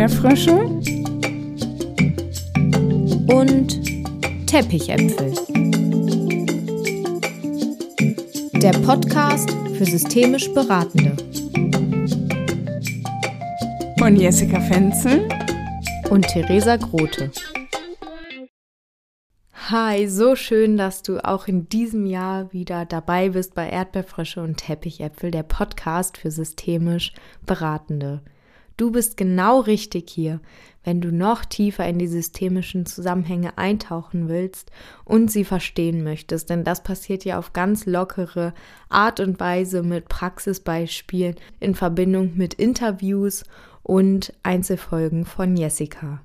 [0.00, 0.54] Erdbeerfrösche
[3.34, 5.34] und Teppichäpfel.
[8.62, 11.14] Der Podcast für systemisch Beratende.
[13.98, 15.28] Von Jessica Fenzel
[16.08, 17.30] und Theresa Grote.
[19.68, 24.56] Hi, so schön, dass du auch in diesem Jahr wieder dabei bist bei Erdbeerfrösche und
[24.56, 27.12] Teppichäpfel, der Podcast für systemisch
[27.44, 28.22] Beratende.
[28.80, 30.40] Du bist genau richtig hier,
[30.84, 34.70] wenn du noch tiefer in die systemischen Zusammenhänge eintauchen willst
[35.04, 38.54] und sie verstehen möchtest, denn das passiert ja auf ganz lockere
[38.88, 43.44] Art und Weise mit Praxisbeispielen in Verbindung mit Interviews
[43.82, 46.22] und Einzelfolgen von Jessica.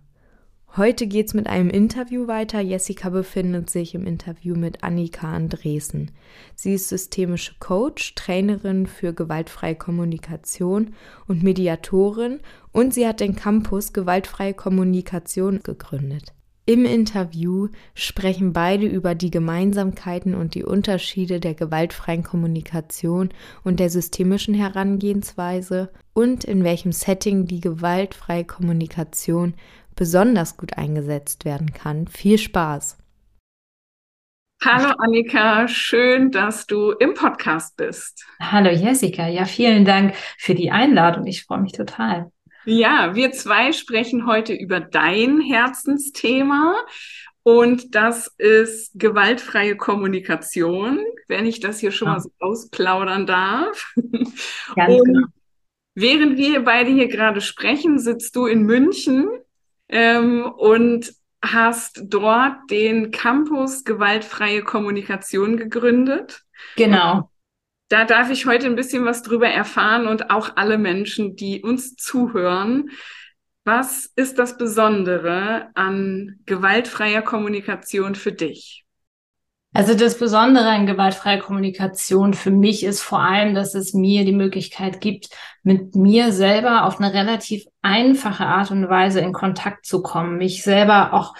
[0.78, 2.60] Heute geht's mit einem Interview weiter.
[2.60, 6.12] Jessica befindet sich im Interview mit Annika Andresen.
[6.54, 10.94] Sie ist systemische Coach, Trainerin für gewaltfreie Kommunikation
[11.28, 12.42] und Mediatorin
[12.74, 16.34] und sie hat den Campus Gewaltfreie Kommunikation gegründet.
[16.68, 23.30] Im Interview sprechen beide über die Gemeinsamkeiten und die Unterschiede der gewaltfreien Kommunikation
[23.64, 29.54] und der systemischen Herangehensweise und in welchem Setting die gewaltfreie Kommunikation
[29.96, 32.08] besonders gut eingesetzt werden kann.
[32.08, 32.98] Viel Spaß!
[34.64, 38.26] Hallo Annika, schön, dass du im Podcast bist.
[38.40, 41.28] Hallo Jessica, ja, vielen Dank für die Einladung.
[41.28, 42.32] Ich freue mich total.
[42.66, 46.76] Ja, wir zwei sprechen heute über dein Herzensthema
[47.44, 52.14] und das ist gewaltfreie Kommunikation, wenn ich das hier schon ja.
[52.14, 53.94] mal so ausplaudern darf.
[54.76, 55.28] Ganz und genau.
[55.94, 59.30] Während wir beide hier gerade sprechen, sitzt du in München
[59.90, 66.42] ähm, und hast dort den Campus Gewaltfreie Kommunikation gegründet.
[66.76, 67.30] Genau.
[67.90, 71.96] Da darf ich heute ein bisschen was drüber erfahren und auch alle Menschen, die uns
[71.96, 72.90] zuhören.
[73.64, 78.85] Was ist das Besondere an gewaltfreier Kommunikation für dich?
[79.76, 84.32] Also das Besondere an gewaltfreier Kommunikation für mich ist vor allem, dass es mir die
[84.32, 85.28] Möglichkeit gibt,
[85.64, 90.64] mit mir selber auf eine relativ einfache Art und Weise in Kontakt zu kommen, mich
[90.64, 91.34] selber auch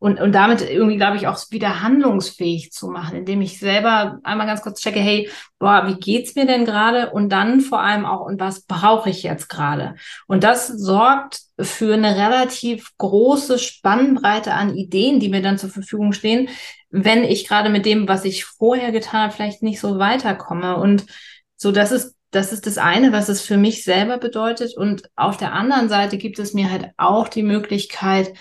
[0.00, 4.46] und, und damit irgendwie, glaube ich, auch wieder handlungsfähig zu machen, indem ich selber einmal
[4.46, 5.28] ganz kurz checke, hey,
[5.58, 7.10] boah, wie geht's mir denn gerade?
[7.10, 9.96] Und dann vor allem auch, und was brauche ich jetzt gerade?
[10.26, 16.12] Und das sorgt für eine relativ große Spannbreite an Ideen, die mir dann zur Verfügung
[16.12, 16.48] stehen,
[16.90, 20.76] wenn ich gerade mit dem, was ich vorher getan habe, vielleicht nicht so weiterkomme.
[20.76, 21.06] Und
[21.56, 24.76] so, das ist das ist das eine, was es für mich selber bedeutet.
[24.76, 28.34] Und auf der anderen Seite gibt es mir halt auch die Möglichkeit,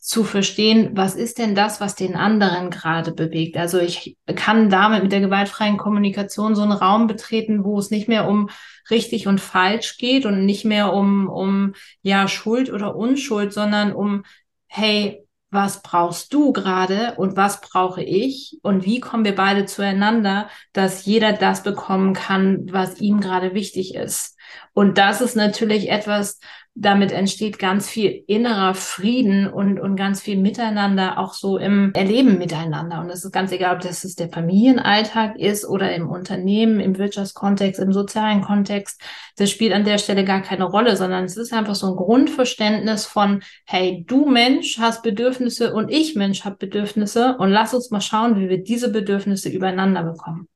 [0.00, 3.58] zu verstehen, was ist denn das, was den anderen gerade bewegt.
[3.58, 8.08] Also ich kann damit mit der gewaltfreien Kommunikation so einen Raum betreten, wo es nicht
[8.08, 8.48] mehr um
[8.90, 14.24] richtig und falsch geht und nicht mehr um, um ja, Schuld oder Unschuld, sondern um,
[14.68, 20.48] hey, was brauchst du gerade und was brauche ich und wie kommen wir beide zueinander,
[20.72, 24.38] dass jeder das bekommen kann, was ihm gerade wichtig ist.
[24.72, 26.38] Und das ist natürlich etwas,
[26.74, 32.38] damit entsteht ganz viel innerer Frieden und, und ganz viel Miteinander, auch so im Erleben
[32.38, 33.00] miteinander.
[33.00, 37.80] Und es ist ganz egal, ob das der Familienalltag ist oder im Unternehmen, im Wirtschaftskontext,
[37.80, 39.02] im sozialen Kontext.
[39.36, 43.04] Das spielt an der Stelle gar keine Rolle, sondern es ist einfach so ein Grundverständnis
[43.04, 48.00] von, hey, du Mensch hast Bedürfnisse und ich Mensch habe Bedürfnisse und lass uns mal
[48.00, 50.48] schauen, wie wir diese Bedürfnisse übereinander bekommen.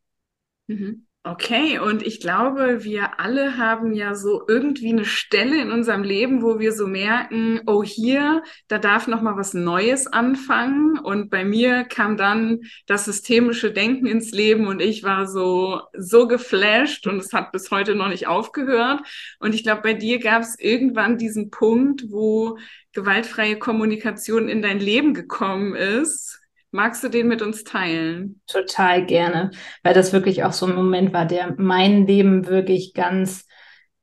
[0.69, 1.07] Mhm.
[1.27, 6.43] Okay, und ich glaube, wir alle haben ja so irgendwie eine Stelle in unserem Leben,
[6.43, 10.99] wo wir so merken, oh hier, da darf noch mal was Neues anfangen.
[10.99, 16.29] Und bei mir kam dann das systemische Denken ins Leben und ich war so so
[16.29, 19.01] geflasht und es hat bis heute noch nicht aufgehört.
[19.39, 22.59] Und ich glaube, bei dir gab es irgendwann diesen Punkt, wo
[22.93, 26.44] gewaltfreie Kommunikation in dein Leben gekommen ist
[26.75, 28.41] Magst du den mit uns teilen?
[28.49, 29.53] Total gerne,
[29.85, 33.47] weil das wirklich auch so ein Moment war, der mein Leben wirklich ganz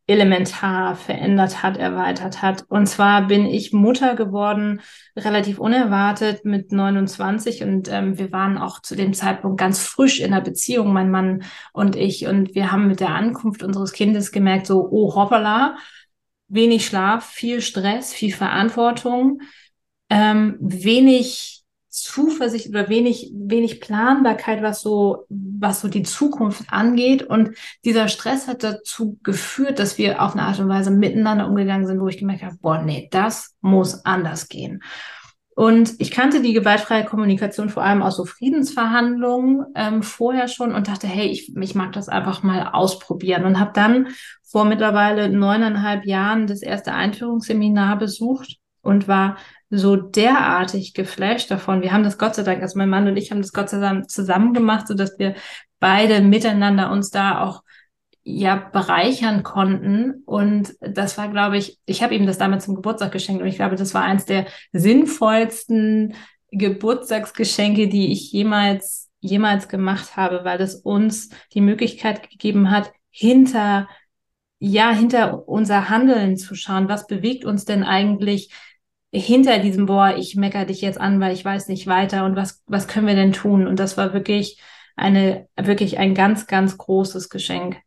[0.08, 2.64] elementar verändert hat, erweitert hat.
[2.70, 4.80] Und zwar bin ich Mutter geworden,
[5.18, 10.32] relativ unerwartet mit 29 und ähm, wir waren auch zu dem Zeitpunkt ganz frisch in
[10.32, 11.44] der Beziehung, mein Mann
[11.74, 12.26] und ich.
[12.26, 15.76] Und wir haben mit der Ankunft unseres Kindes gemerkt, so, oh hoppala,
[16.48, 19.42] wenig Schlaf, viel Stress, viel Verantwortung,
[20.10, 21.61] ähm, wenig
[21.92, 27.24] Zuversicht oder wenig, wenig Planbarkeit, was so, was so die Zukunft angeht.
[27.24, 27.52] Und
[27.84, 32.00] dieser Stress hat dazu geführt, dass wir auf eine Art und Weise miteinander umgegangen sind,
[32.00, 34.82] wo ich gemerkt habe, boah, nee, das muss anders gehen.
[35.54, 40.88] Und ich kannte die gewaltfreie Kommunikation vor allem aus so Friedensverhandlungen ähm, vorher schon und
[40.88, 44.08] dachte, hey, ich, ich mag das einfach mal ausprobieren und habe dann
[44.44, 49.38] vor mittlerweile neuneinhalb Jahren das erste Einführungsseminar besucht und war
[49.72, 51.82] so derartig geflasht davon.
[51.82, 53.80] Wir haben das Gott sei Dank, also mein Mann und ich haben das Gott sei
[53.80, 55.34] Dank zusammen gemacht, so dass wir
[55.80, 57.64] beide miteinander uns da auch
[58.24, 60.24] ja bereichern konnten.
[60.26, 63.56] Und das war, glaube ich, ich habe ihm das damals zum Geburtstag geschenkt und ich
[63.56, 66.16] glaube, das war eins der sinnvollsten
[66.52, 73.88] Geburtstagsgeschenke, die ich jemals jemals gemacht habe, weil es uns die Möglichkeit gegeben hat, hinter
[74.60, 76.88] ja hinter unser Handeln zu schauen.
[76.88, 78.52] Was bewegt uns denn eigentlich?
[79.12, 82.64] Hinter diesem, boah, ich mecker dich jetzt an, weil ich weiß nicht weiter und was,
[82.68, 83.68] was können wir denn tun?
[83.68, 84.60] Und das war wirklich
[84.96, 87.78] eine, wirklich ein ganz, ganz großes Geschenk.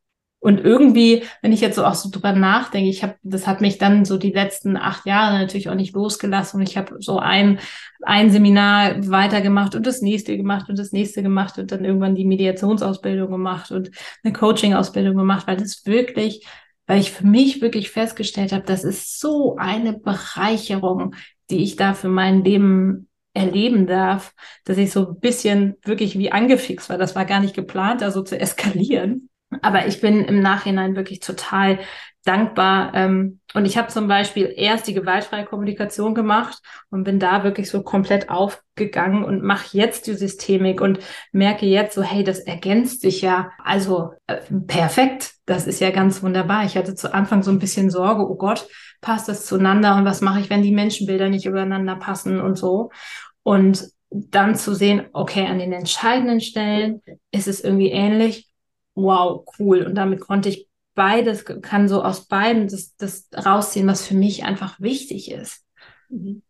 [0.44, 3.78] Und irgendwie, wenn ich jetzt so auch so drüber nachdenke, ich habe, das hat mich
[3.78, 7.60] dann so die letzten acht Jahre natürlich auch nicht losgelassen und ich habe so ein,
[8.02, 12.26] ein Seminar weitergemacht und das nächste gemacht und das nächste gemacht und dann irgendwann die
[12.26, 13.90] Mediationsausbildung gemacht und
[14.22, 16.46] eine Coaching-Ausbildung gemacht, weil das wirklich,
[16.86, 21.14] weil ich für mich wirklich festgestellt habe, das ist so eine Bereicherung,
[21.50, 24.32] die ich da für mein Leben erleben darf,
[24.64, 26.98] dass ich so ein bisschen wirklich wie angefixt war.
[26.98, 29.28] Das war gar nicht geplant, da so zu eskalieren.
[29.62, 31.78] Aber ich bin im Nachhinein wirklich total
[32.24, 32.92] dankbar.
[32.94, 36.60] Ähm, und ich habe zum Beispiel erst die gewaltfreie Kommunikation gemacht
[36.90, 40.98] und bin da wirklich so komplett aufgegangen und mache jetzt die Systemik und
[41.32, 43.50] merke jetzt so, hey, das ergänzt sich ja.
[43.62, 45.34] Also äh, perfekt.
[45.46, 46.64] Das ist ja ganz wunderbar.
[46.64, 48.66] Ich hatte zu Anfang so ein bisschen Sorge, oh Gott,
[49.00, 52.90] passt das zueinander und was mache ich, wenn die Menschenbilder nicht übereinander passen und so.
[53.42, 58.48] Und dann zu sehen, okay, an den entscheidenden Stellen ist es irgendwie ähnlich
[58.94, 59.82] wow, cool.
[59.82, 64.44] Und damit konnte ich beides, kann so aus beiden das, das rausziehen, was für mich
[64.44, 65.64] einfach wichtig ist.
[66.08, 66.42] Mhm.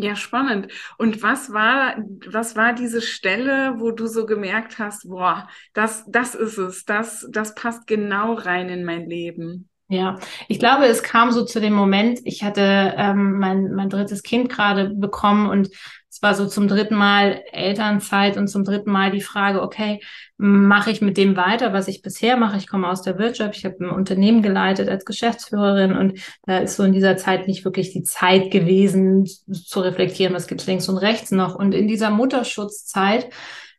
[0.00, 0.68] Ja, spannend.
[0.96, 1.96] Und was war,
[2.28, 7.26] was war diese Stelle, wo du so gemerkt hast, boah, das, das ist es, das,
[7.32, 9.68] das passt genau rein in mein Leben?
[9.88, 14.22] Ja, ich glaube, es kam so zu dem Moment, ich hatte ähm, mein, mein drittes
[14.22, 15.70] Kind gerade bekommen und
[16.18, 20.00] es war so zum dritten Mal Elternzeit und zum dritten Mal die Frage, okay,
[20.36, 22.56] mache ich mit dem weiter, was ich bisher mache?
[22.56, 26.74] Ich komme aus der Wirtschaft, ich habe ein Unternehmen geleitet als Geschäftsführerin und da ist
[26.74, 30.96] so in dieser Zeit nicht wirklich die Zeit gewesen zu reflektieren, was gibt links und
[30.96, 31.54] rechts noch.
[31.54, 33.30] Und in dieser Mutterschutzzeit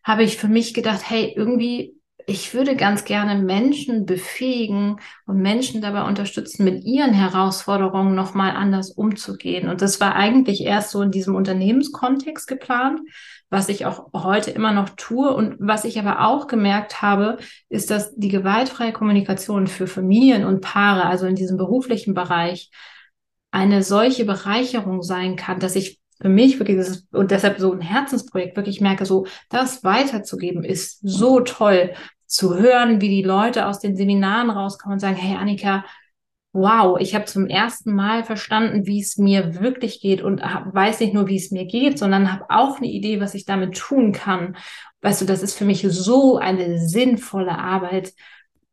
[0.02, 1.99] habe ich für mich gedacht, hey, irgendwie
[2.30, 8.92] ich würde ganz gerne Menschen befähigen und Menschen dabei unterstützen, mit ihren Herausforderungen nochmal anders
[8.92, 9.68] umzugehen.
[9.68, 13.00] Und das war eigentlich erst so in diesem Unternehmenskontext geplant,
[13.50, 15.34] was ich auch heute immer noch tue.
[15.34, 20.62] Und was ich aber auch gemerkt habe, ist, dass die gewaltfreie Kommunikation für Familien und
[20.62, 22.70] Paare, also in diesem beruflichen Bereich,
[23.50, 27.72] eine solche Bereicherung sein kann, dass ich für mich wirklich, das ist, und deshalb so
[27.74, 31.96] ein Herzensprojekt, wirklich merke, so, das weiterzugeben ist so toll
[32.30, 35.84] zu hören, wie die Leute aus den Seminaren rauskommen und sagen, hey Annika,
[36.54, 41.00] wow, ich habe zum ersten Mal verstanden, wie es mir wirklich geht und hab, weiß
[41.00, 44.12] nicht nur, wie es mir geht, sondern habe auch eine Idee, was ich damit tun
[44.14, 44.58] kann.
[45.02, 48.14] Weißt du, das ist für mich so eine sinnvolle Arbeit.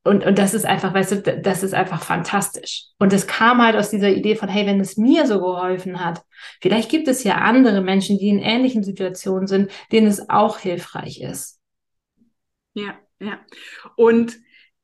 [0.04, 2.86] Und, und das ist einfach, weißt du, das ist einfach fantastisch.
[2.98, 6.22] Und es kam halt aus dieser Idee von, hey, wenn es mir so geholfen hat,
[6.60, 11.20] vielleicht gibt es ja andere Menschen, die in ähnlichen Situationen sind, denen es auch hilfreich
[11.20, 11.60] ist.
[12.74, 13.40] Ja, ja.
[13.96, 14.38] Und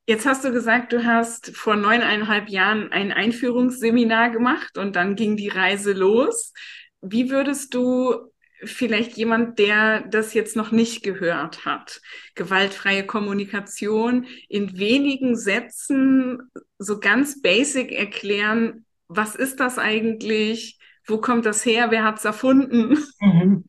[0.06, 5.36] jetzt hast du gesagt, du hast vor neuneinhalb Jahren ein Einführungsseminar gemacht und dann ging
[5.36, 6.52] die Reise los.
[7.00, 8.32] Wie würdest du
[8.64, 12.00] vielleicht jemand, der das jetzt noch nicht gehört hat,
[12.34, 16.38] gewaltfreie Kommunikation in wenigen Sätzen
[16.78, 20.78] so ganz basic erklären, was ist das eigentlich?
[21.06, 21.90] Wo kommt das her?
[21.90, 22.98] Wer hat es erfunden?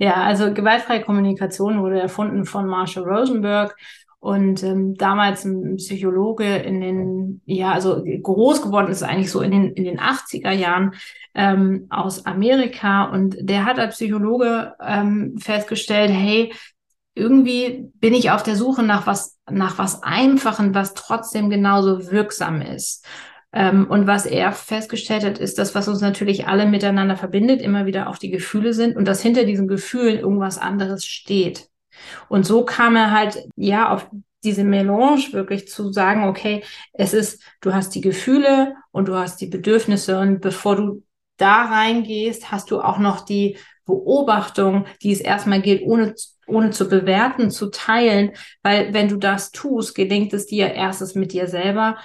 [0.00, 3.76] Ja, also gewaltfreie Kommunikation wurde erfunden von Marshall Rosenberg
[4.20, 9.52] und ähm, damals ein Psychologe in den, ja, also groß geworden ist eigentlich so in
[9.52, 10.94] den, in den 80er Jahren
[11.34, 13.04] ähm, aus Amerika.
[13.04, 16.52] Und der hat als Psychologe ähm, festgestellt, hey,
[17.14, 22.60] irgendwie bin ich auf der Suche nach was, nach was Einfachen, was trotzdem genauso wirksam
[22.60, 23.06] ist.
[23.52, 27.86] Ähm, und was er festgestellt hat, ist das, was uns natürlich alle miteinander verbindet, immer
[27.86, 31.68] wieder auch die Gefühle sind und dass hinter diesen Gefühlen irgendwas anderes steht.
[32.28, 34.08] Und so kam er halt, ja, auf
[34.44, 36.62] diese Melange wirklich zu sagen, okay,
[36.92, 40.18] es ist, du hast die Gefühle und du hast die Bedürfnisse.
[40.18, 41.02] Und bevor du
[41.36, 46.14] da reingehst, hast du auch noch die Beobachtung, die es erstmal gilt, ohne,
[46.46, 51.32] ohne zu bewerten, zu teilen, weil wenn du das tust, gelingt es dir erstes mit
[51.32, 51.96] dir selber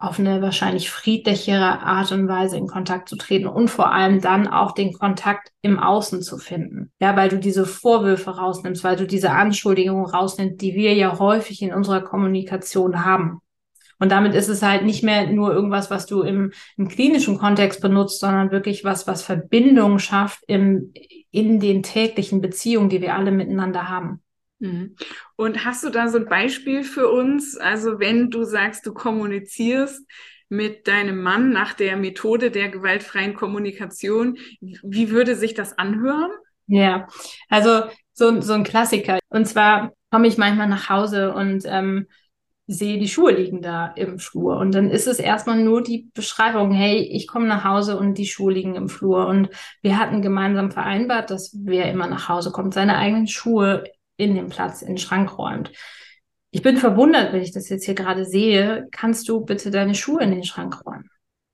[0.00, 4.48] auf eine wahrscheinlich friedlichere Art und Weise in Kontakt zu treten und vor allem dann
[4.48, 6.90] auch den Kontakt im Außen zu finden.
[7.00, 11.60] Ja, weil du diese Vorwürfe rausnimmst, weil du diese Anschuldigungen rausnimmst, die wir ja häufig
[11.60, 13.40] in unserer Kommunikation haben.
[13.98, 17.82] Und damit ist es halt nicht mehr nur irgendwas, was du im, im klinischen Kontext
[17.82, 20.94] benutzt, sondern wirklich was, was Verbindung schafft im,
[21.30, 24.22] in den täglichen Beziehungen, die wir alle miteinander haben.
[24.60, 24.94] Mhm.
[25.36, 27.56] Und hast du da so ein Beispiel für uns?
[27.56, 30.06] Also wenn du sagst, du kommunizierst
[30.48, 36.30] mit deinem Mann nach der Methode der gewaltfreien Kommunikation, wie würde sich das anhören?
[36.66, 37.08] Ja,
[37.48, 39.18] also so, so ein Klassiker.
[39.28, 42.06] Und zwar komme ich manchmal nach Hause und ähm,
[42.66, 44.56] sehe, die Schuhe liegen da im Flur.
[44.58, 48.26] Und dann ist es erstmal nur die Beschreibung, hey, ich komme nach Hause und die
[48.26, 49.26] Schuhe liegen im Flur.
[49.26, 49.50] Und
[49.82, 53.84] wir hatten gemeinsam vereinbart, dass wer immer nach Hause kommt, seine eigenen Schuhe
[54.20, 55.72] in den Platz, in den Schrank räumt.
[56.50, 58.88] Ich bin verwundert, wenn ich das jetzt hier gerade sehe.
[58.90, 61.08] Kannst du bitte deine Schuhe in den Schrank räumen?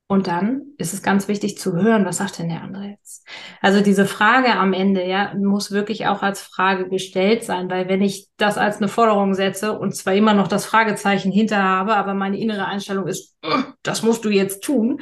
[0.08, 3.26] Und dann ist es ganz wichtig zu hören, was sagt denn der andere jetzt?
[3.60, 8.02] Also diese Frage am Ende, ja, muss wirklich auch als Frage gestellt sein, weil wenn
[8.02, 12.14] ich das als eine Forderung setze und zwar immer noch das Fragezeichen hinter habe, aber
[12.14, 13.34] meine innere Einstellung ist,
[13.82, 15.00] das musst du jetzt tun,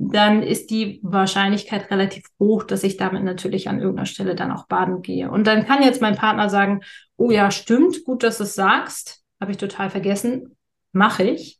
[0.00, 4.68] dann ist die Wahrscheinlichkeit relativ hoch, dass ich damit natürlich an irgendeiner Stelle dann auch
[4.68, 5.28] baden gehe.
[5.28, 6.82] Und dann kann jetzt mein Partner sagen,
[7.16, 10.56] oh ja, stimmt, gut, dass du es sagst, habe ich total vergessen,
[10.92, 11.58] mache ich.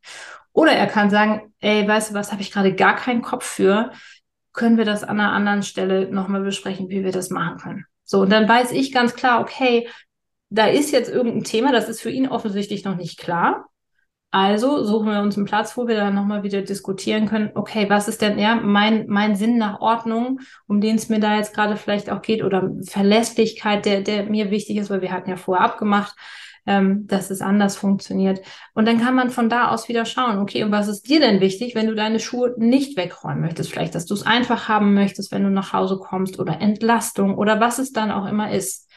[0.52, 3.90] Oder er kann sagen, ey, weißt du was, habe ich gerade gar keinen Kopf für,
[4.52, 7.86] können wir das an einer anderen Stelle nochmal besprechen, wie wir das machen können.
[8.04, 9.88] So, und dann weiß ich ganz klar, okay,
[10.48, 13.66] da ist jetzt irgendein Thema, das ist für ihn offensichtlich noch nicht klar.
[14.30, 18.08] Also suchen wir uns einen Platz, wo wir dann nochmal wieder diskutieren können, okay, was
[18.08, 21.76] ist denn ja mein, mein Sinn nach Ordnung, um den es mir da jetzt gerade
[21.76, 25.64] vielleicht auch geht, oder Verlässlichkeit, der, der mir wichtig ist, weil wir hatten ja vorher
[25.64, 26.14] abgemacht,
[26.66, 28.42] ähm, dass es anders funktioniert.
[28.74, 31.40] Und dann kann man von da aus wieder schauen, okay, und was ist dir denn
[31.40, 33.72] wichtig, wenn du deine Schuhe nicht wegräumen möchtest?
[33.72, 37.60] Vielleicht, dass du es einfach haben möchtest, wenn du nach Hause kommst oder Entlastung oder
[37.60, 38.87] was es dann auch immer ist.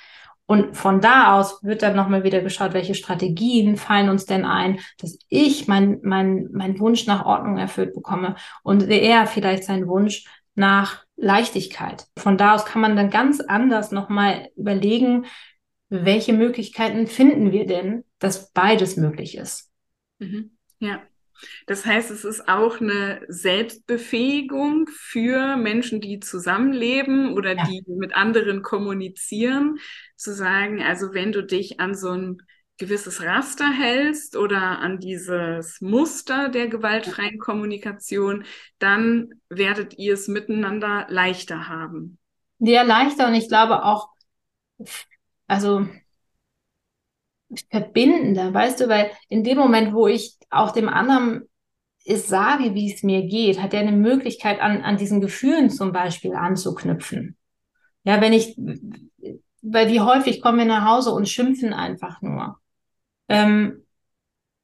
[0.51, 4.81] Und von da aus wird dann nochmal wieder geschaut, welche Strategien fallen uns denn ein,
[4.97, 10.25] dass ich mein, mein, mein Wunsch nach Ordnung erfüllt bekomme und er vielleicht seinen Wunsch
[10.53, 12.05] nach Leichtigkeit.
[12.17, 15.25] Von da aus kann man dann ganz anders nochmal überlegen,
[15.87, 19.71] welche Möglichkeiten finden wir denn, dass beides möglich ist.
[20.19, 20.57] Mhm.
[20.79, 20.99] Ja.
[21.67, 27.65] Das heißt, es ist auch eine Selbstbefähigung für Menschen, die zusammenleben oder ja.
[27.65, 29.79] die mit anderen kommunizieren,
[30.15, 32.41] zu sagen, also wenn du dich an so ein
[32.77, 38.43] gewisses Raster hältst oder an dieses Muster der gewaltfreien Kommunikation,
[38.79, 42.17] dann werdet ihr es miteinander leichter haben.
[42.57, 44.09] Ja, leichter und ich glaube auch,
[45.47, 45.87] also
[47.69, 51.43] verbindender, weißt du, weil in dem Moment, wo ich auch dem anderen
[52.05, 55.91] es sage, wie es mir geht, hat er eine Möglichkeit, an, an diesen Gefühlen zum
[55.91, 57.37] Beispiel anzuknüpfen.
[58.03, 58.57] Ja, wenn ich,
[59.61, 62.57] weil wie häufig kommen wir nach Hause und schimpfen einfach nur.
[63.29, 63.85] Ähm,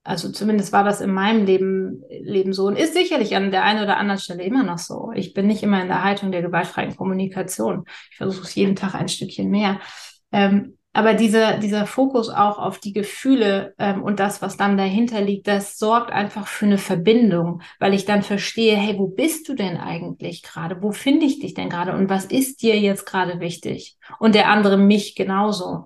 [0.04, 3.84] also zumindest war das in meinem Leben, Leben so und ist sicherlich an der einen
[3.84, 5.12] oder anderen Stelle immer noch so.
[5.14, 7.84] Ich bin nicht immer in der Haltung der gewaltfreien Kommunikation.
[8.10, 9.80] Ich versuche es jeden Tag ein Stückchen mehr.
[10.32, 15.22] Ähm, aber dieser, dieser Fokus auch auf die Gefühle ähm, und das, was dann dahinter
[15.22, 19.54] liegt, das sorgt einfach für eine Verbindung, weil ich dann verstehe, hey, wo bist du
[19.54, 20.82] denn eigentlich gerade?
[20.82, 21.94] Wo finde ich dich denn gerade?
[21.94, 24.00] Und was ist dir jetzt gerade wichtig?
[24.18, 25.86] Und der andere mich genauso.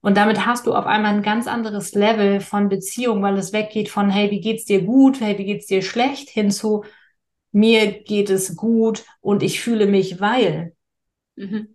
[0.00, 3.88] Und damit hast du auf einmal ein ganz anderes Level von Beziehung, weil es weggeht
[3.88, 5.20] von, hey, wie geht's dir gut?
[5.20, 6.28] Hey, wie geht's dir schlecht?
[6.28, 6.84] Hin zu,
[7.50, 10.76] mir geht es gut und ich fühle mich, weil.
[11.34, 11.74] Mhm.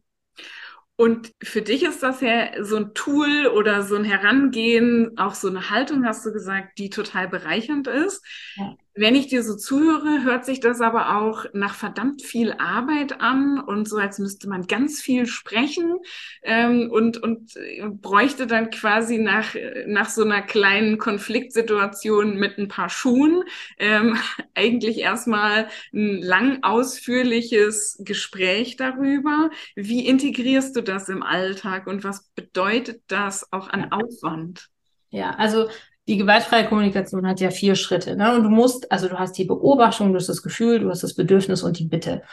[1.00, 5.48] Und für dich ist das ja so ein Tool oder so ein Herangehen, auch so
[5.48, 8.22] eine Haltung, hast du gesagt, die total bereichernd ist.
[8.58, 8.76] Ja.
[8.96, 13.60] Wenn ich dir so zuhöre, hört sich das aber auch nach verdammt viel Arbeit an
[13.60, 16.00] und so, als müsste man ganz viel sprechen
[16.42, 19.56] ähm, und, und äh, bräuchte dann quasi nach,
[19.86, 23.44] nach so einer kleinen Konfliktsituation mit ein paar Schuhen
[23.78, 24.18] ähm,
[24.54, 29.50] eigentlich erstmal ein lang ausführliches Gespräch darüber.
[29.76, 34.70] Wie integrierst du das im Alltag und was bedeutet das auch an Aufwand?
[35.12, 35.70] Ja, also
[36.10, 38.16] die gewaltfreie Kommunikation hat ja vier Schritte.
[38.16, 38.36] Ne?
[38.36, 41.14] Und du musst, also du hast die Beobachtung, du hast das Gefühl, du hast das
[41.14, 42.24] Bedürfnis und die Bitte.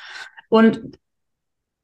[0.49, 0.97] Und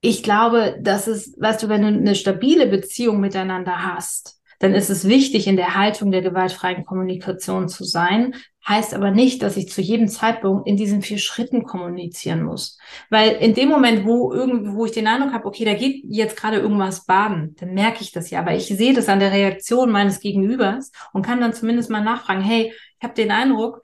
[0.00, 4.88] ich glaube, dass es, weißt du, wenn du eine stabile Beziehung miteinander hast, dann ist
[4.88, 8.36] es wichtig, in der Haltung der gewaltfreien Kommunikation zu sein.
[8.66, 12.78] Heißt aber nicht, dass ich zu jedem Zeitpunkt in diesen vier Schritten kommunizieren muss.
[13.10, 16.36] Weil in dem Moment, wo irgendwie, wo ich den Eindruck habe, okay, da geht jetzt
[16.36, 18.38] gerade irgendwas baden, dann merke ich das ja.
[18.38, 22.42] Aber ich sehe das an der Reaktion meines Gegenübers und kann dann zumindest mal nachfragen,
[22.42, 23.82] hey, ich habe den Eindruck,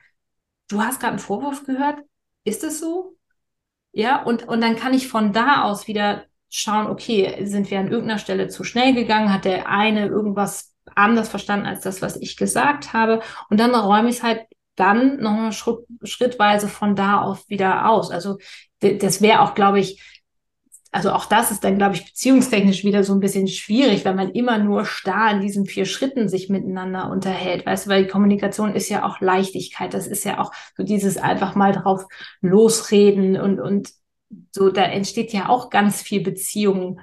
[0.69, 1.99] du hast gerade einen Vorwurf gehört,
[2.45, 3.17] ist es so?
[3.93, 7.91] Ja, und, und dann kann ich von da aus wieder schauen, okay, sind wir an
[7.91, 9.33] irgendeiner Stelle zu schnell gegangen?
[9.33, 13.21] Hat der eine irgendwas anders verstanden als das, was ich gesagt habe?
[13.51, 14.43] Und dann räume ich es halt
[14.79, 18.11] dann nochmal schritt, schrittweise von da aus wieder aus.
[18.11, 18.39] Also
[18.81, 20.03] das wäre auch, glaube ich,
[20.91, 24.31] also auch das ist dann, glaube ich, beziehungstechnisch wieder so ein bisschen schwierig, wenn man
[24.31, 28.75] immer nur starr in diesen vier Schritten sich miteinander unterhält, weißt du, weil die Kommunikation
[28.75, 32.07] ist ja auch Leichtigkeit, das ist ja auch so dieses einfach mal drauf
[32.41, 33.91] losreden und, und
[34.53, 37.01] so, da entsteht ja auch ganz viel Beziehung.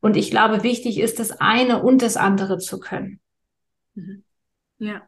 [0.00, 3.20] Und ich glaube, wichtig ist, das eine und das andere zu können.
[3.94, 4.22] Mhm.
[4.78, 5.02] Ja.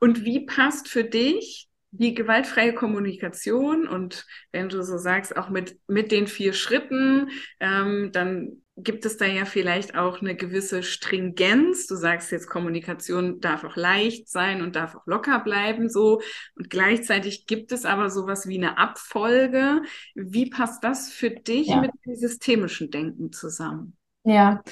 [0.00, 5.78] Und wie passt für dich die gewaltfreie Kommunikation und wenn du so sagst, auch mit,
[5.86, 7.30] mit den vier Schritten,
[7.60, 11.86] ähm, dann gibt es da ja vielleicht auch eine gewisse Stringenz.
[11.86, 16.20] Du sagst jetzt, Kommunikation darf auch leicht sein und darf auch locker bleiben, so.
[16.56, 19.82] Und gleichzeitig gibt es aber sowas wie eine Abfolge.
[20.14, 21.80] Wie passt das für dich ja.
[21.80, 23.96] mit dem systemischen Denken zusammen?
[24.24, 24.62] Ja,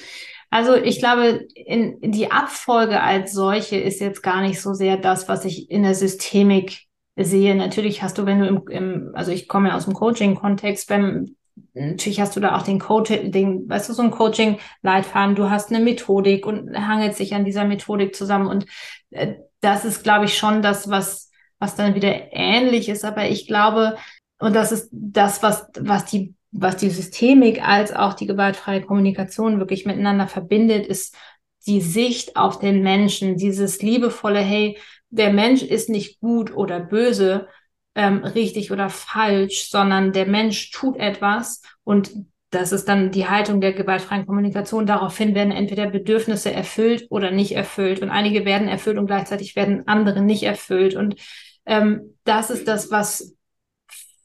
[0.53, 4.97] also ich glaube, in, in die Abfolge als solche ist jetzt gar nicht so sehr
[4.97, 6.83] das, was ich in der Systemik
[7.15, 7.55] sehe.
[7.55, 11.35] Natürlich hast du, wenn du im, im also ich komme ja aus dem Coaching-Kontext, beim
[11.73, 15.71] Natürlich hast du da auch den Coaching, den, weißt du, so ein Coaching-Leitfaden, du hast
[15.71, 18.47] eine Methodik und hangelt sich an dieser Methodik zusammen.
[18.47, 18.65] Und
[19.09, 23.03] äh, das ist, glaube ich, schon das, was, was dann wieder ähnlich ist.
[23.03, 23.97] Aber ich glaube,
[24.39, 29.59] und das ist das, was, was die, was die Systemik als auch die gewaltfreie Kommunikation
[29.59, 31.15] wirklich miteinander verbindet, ist
[31.65, 34.77] die Sicht auf den Menschen, dieses liebevolle, hey,
[35.09, 37.47] der Mensch ist nicht gut oder böse,
[37.95, 42.11] ähm, richtig oder falsch, sondern der Mensch tut etwas und
[42.53, 44.85] das ist dann die Haltung der gewaltfreien Kommunikation.
[44.85, 48.03] Daraufhin werden entweder Bedürfnisse erfüllt oder nicht erfüllt.
[48.03, 50.95] Und einige werden erfüllt und gleichzeitig werden andere nicht erfüllt.
[50.95, 51.15] Und
[51.65, 53.35] ähm, das ist das, was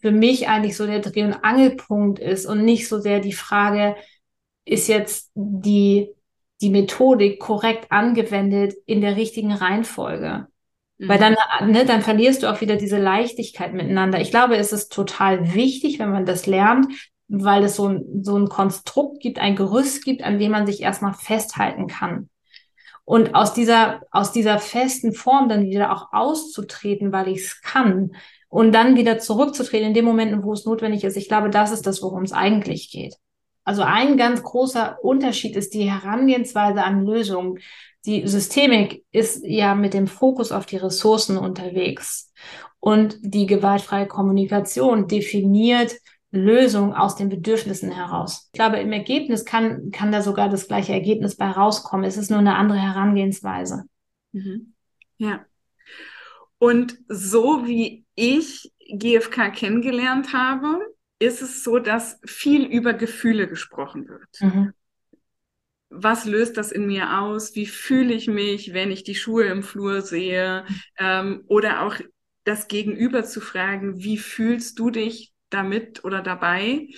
[0.01, 3.97] für mich eigentlich so der Dreh- und Angelpunkt ist und nicht so sehr die Frage,
[4.65, 6.11] ist jetzt die,
[6.61, 10.47] die Methodik korrekt angewendet in der richtigen Reihenfolge.
[10.99, 11.71] Weil dann, mhm.
[11.71, 14.21] ne, dann verlierst du auch wieder diese Leichtigkeit miteinander.
[14.21, 16.87] Ich glaube, es ist total wichtig, wenn man das lernt,
[17.29, 20.83] weil es so ein, so ein Konstrukt gibt, ein Gerüst gibt, an dem man sich
[20.83, 22.31] erstmal festhalten kann.
[23.05, 28.13] Und aus dieser, aus dieser festen Form dann wieder auch auszutreten, weil ich es kann
[28.49, 31.17] und dann wieder zurückzutreten in den Momenten, wo es notwendig ist.
[31.17, 33.17] Ich glaube, das ist das, worum es eigentlich geht.
[33.65, 37.59] Also ein ganz großer Unterschied ist die Herangehensweise an Lösungen
[38.09, 42.33] die Systemik ist ja mit dem Fokus auf die Ressourcen unterwegs.
[42.81, 45.95] Und die gewaltfreie Kommunikation definiert
[46.31, 48.49] Lösungen aus den Bedürfnissen heraus.
[48.53, 52.07] Ich glaube, im Ergebnis kann, kann da sogar das gleiche Ergebnis bei rauskommen.
[52.07, 53.85] Es ist nur eine andere Herangehensweise.
[54.33, 54.75] Mhm.
[55.19, 55.45] Ja.
[56.59, 60.81] Und so wie ich GFK kennengelernt habe,
[61.19, 64.41] ist es so, dass viel über Gefühle gesprochen wird.
[64.41, 64.73] Mhm
[65.91, 67.55] was löst das in mir aus?
[67.55, 70.65] Wie fühle ich mich, wenn ich die Schuhe im Flur sehe?
[70.99, 71.97] Ähm, oder auch
[72.45, 76.89] das Gegenüber zu fragen, wie fühlst du dich damit oder dabei?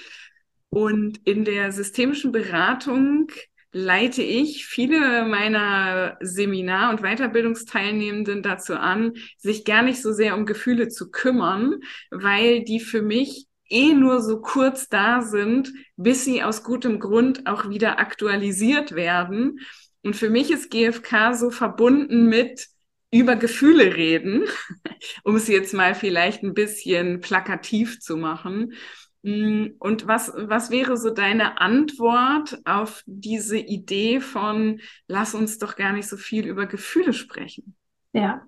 [0.70, 3.30] Und in der systemischen Beratung
[3.72, 10.46] leite ich viele meiner Seminar- und Weiterbildungsteilnehmenden dazu an, sich gar nicht so sehr um
[10.46, 11.80] Gefühle zu kümmern,
[12.11, 17.46] weil die für mich eh nur so kurz da sind, bis sie aus gutem Grund
[17.46, 19.61] auch wieder aktualisiert werden.
[20.02, 22.66] Und für mich ist GFK so verbunden mit
[23.12, 24.44] über Gefühle reden,
[25.24, 28.74] um es jetzt mal vielleicht ein bisschen plakativ zu machen.
[29.22, 35.76] Mm, und was, was wäre so deine Antwort auf diese Idee von, lass uns doch
[35.76, 37.74] gar nicht so viel über Gefühle sprechen?
[38.12, 38.42] Ja,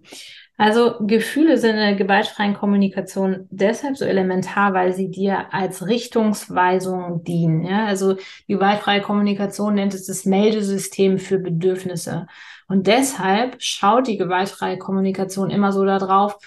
[0.56, 7.22] also Gefühle sind in der gewaltfreien Kommunikation deshalb so elementar, weil sie dir als Richtungsweisung
[7.24, 7.64] dienen.
[7.64, 7.86] Ja?
[7.86, 12.26] Also die gewaltfreie Kommunikation nennt es das Meldesystem für Bedürfnisse.
[12.66, 16.38] Und deshalb schaut die gewaltfreie Kommunikation immer so darauf,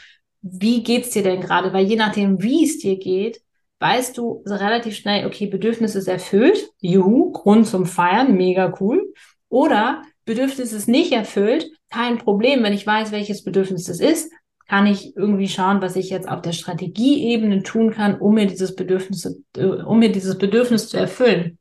[0.42, 1.74] wie geht's dir denn gerade?
[1.74, 3.42] Weil je nachdem, wie es dir geht,
[3.80, 9.14] weißt du relativ schnell, okay, Bedürfnis ist erfüllt, juhu, Grund zum Feiern, mega cool.
[9.50, 12.64] Oder Bedürfnis ist nicht erfüllt, kein Problem.
[12.64, 14.32] Wenn ich weiß, welches Bedürfnis das ist,
[14.68, 18.76] kann ich irgendwie schauen, was ich jetzt auf der Strategieebene tun kann, um mir dieses
[18.76, 21.60] Bedürfnis, äh, um mir dieses Bedürfnis zu erfüllen.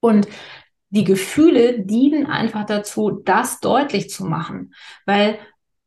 [0.00, 0.26] Und
[0.90, 4.72] die Gefühle dienen einfach dazu, das deutlich zu machen,
[5.04, 5.38] weil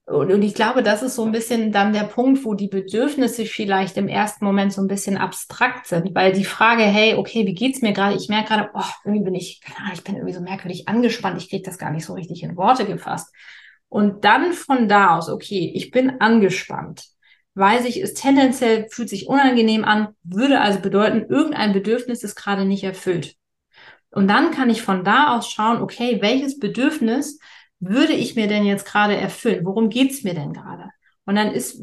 [0.10, 3.95] und, ich glaube, das ist so ein bisschen dann der Punkt, wo die Bedürfnisse vielleicht
[3.95, 7.84] im ersten Moment so ein bisschen abstrakt sind, weil die Frage, hey, okay, wie geht's
[7.84, 8.15] mir gerade?
[8.15, 11.39] Ich merke gerade, oh, irgendwie bin ich, keine Ahnung, ich bin irgendwie so merkwürdig angespannt,
[11.39, 13.32] ich kriege das gar nicht so richtig in Worte gefasst.
[13.88, 17.04] Und dann von da aus, okay, ich bin angespannt.
[17.56, 22.65] weiß ich, ist tendenziell, fühlt sich unangenehm an, würde also bedeuten, irgendein Bedürfnis ist gerade
[22.65, 23.36] nicht erfüllt.
[24.12, 27.39] Und dann kann ich von da aus schauen, okay, welches Bedürfnis
[27.80, 29.65] würde ich mir denn jetzt gerade erfüllen?
[29.65, 30.89] Worum geht's mir denn gerade?
[31.26, 31.82] Und dann ist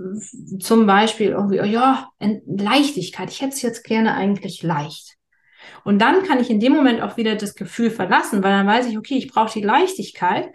[0.61, 2.09] zum Beispiel irgendwie, oh ja,
[2.46, 3.30] Leichtigkeit.
[3.30, 5.16] Ich hätte es jetzt gerne eigentlich leicht.
[5.85, 8.87] Und dann kann ich in dem Moment auch wieder das Gefühl verlassen, weil dann weiß
[8.87, 10.48] ich, okay, ich brauche die Leichtigkeit.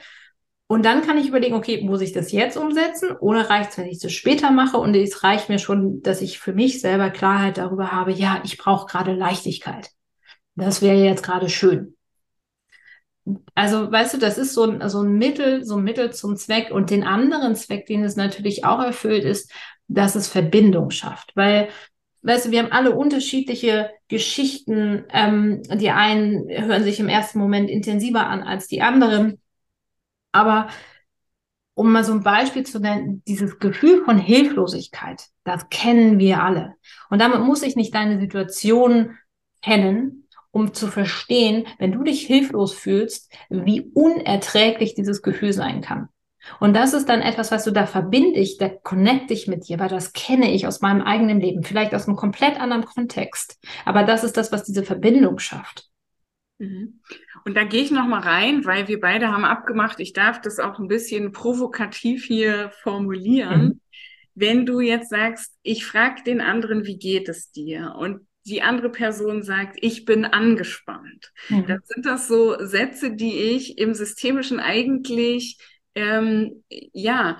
[0.67, 3.87] Und dann kann ich überlegen, okay, muss ich das jetzt umsetzen oder reicht es, wenn
[3.87, 4.77] ich das später mache?
[4.77, 8.57] Und es reicht mir schon, dass ich für mich selber Klarheit darüber habe, ja, ich
[8.57, 9.89] brauche gerade Leichtigkeit.
[10.55, 11.95] Das wäre jetzt gerade schön.
[13.53, 16.71] Also, weißt du, das ist so ein, so ein Mittel, so ein Mittel zum Zweck.
[16.71, 19.51] Und den anderen Zweck, den es natürlich auch erfüllt, ist,
[19.87, 21.35] dass es Verbindung schafft.
[21.35, 21.69] Weil,
[22.23, 25.05] weißt du, wir haben alle unterschiedliche Geschichten.
[25.09, 29.39] Ähm, die einen hören sich im ersten Moment intensiver an als die anderen.
[30.31, 30.69] Aber
[31.73, 36.75] um mal so ein Beispiel zu nennen, dieses Gefühl von Hilflosigkeit, das kennen wir alle.
[37.09, 39.17] Und damit muss ich nicht deine Situation
[39.61, 40.20] kennen,
[40.51, 46.09] um zu verstehen, wenn du dich hilflos fühlst, wie unerträglich dieses Gefühl sein kann.
[46.59, 49.79] Und das ist dann etwas, was du da verbinde ich, da connecte ich mit dir,
[49.79, 53.59] weil das kenne ich aus meinem eigenen Leben, vielleicht aus einem komplett anderen Kontext.
[53.85, 55.87] Aber das ist das, was diese Verbindung schafft.
[56.57, 57.01] Mhm.
[57.45, 60.59] Und da gehe ich noch mal rein, weil wir beide haben abgemacht, ich darf das
[60.59, 63.63] auch ein bisschen provokativ hier formulieren.
[63.63, 63.81] Mhm.
[64.33, 67.95] Wenn du jetzt sagst, ich frage den anderen, wie geht es dir?
[67.97, 71.31] Und die andere Person sagt, ich bin angespannt.
[71.49, 71.67] Mhm.
[71.67, 75.57] Dann sind das so Sätze, die ich im Systemischen eigentlich,
[75.95, 77.39] ähm, ja,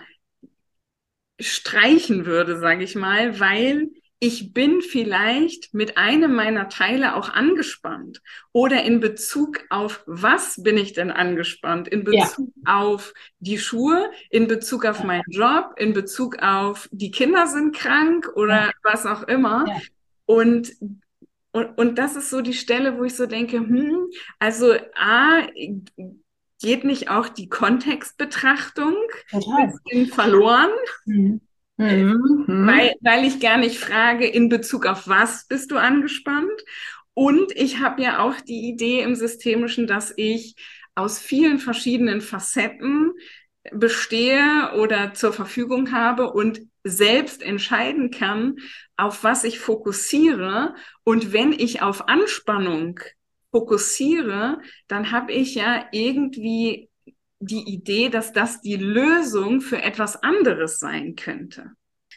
[1.40, 3.90] streichen würde, sage ich mal, weil
[4.24, 10.78] ich bin vielleicht mit einem meiner Teile auch angespannt oder in Bezug auf was bin
[10.78, 11.88] ich denn angespannt?
[11.88, 12.82] In Bezug ja.
[12.82, 18.30] auf die Schuhe, in Bezug auf meinen Job, in Bezug auf die Kinder sind krank
[18.36, 18.72] oder ja.
[18.84, 19.66] was auch immer.
[19.68, 19.82] Ja.
[20.26, 20.72] Und,
[21.52, 24.08] und, und das ist so die Stelle, wo ich so denke, hm,
[24.40, 25.48] also A,
[26.62, 28.96] geht nicht auch die Kontextbetrachtung
[30.12, 30.72] verloren?
[31.06, 31.42] Mhm.
[31.78, 32.68] Mhm.
[32.68, 36.62] Weil, weil ich gar nicht frage, in Bezug auf was bist du angespannt?
[37.14, 40.56] Und ich habe ja auch die Idee im Systemischen, dass ich
[40.96, 43.14] aus vielen verschiedenen Facetten
[43.72, 48.58] bestehe oder zur Verfügung habe und selbst entscheiden kann,
[49.02, 50.76] auf was ich fokussiere.
[51.04, 53.00] Und wenn ich auf Anspannung
[53.52, 56.90] fokussiere, dann habe ich ja irgendwie
[57.40, 61.72] die Idee, dass das die Lösung für etwas anderes sein könnte.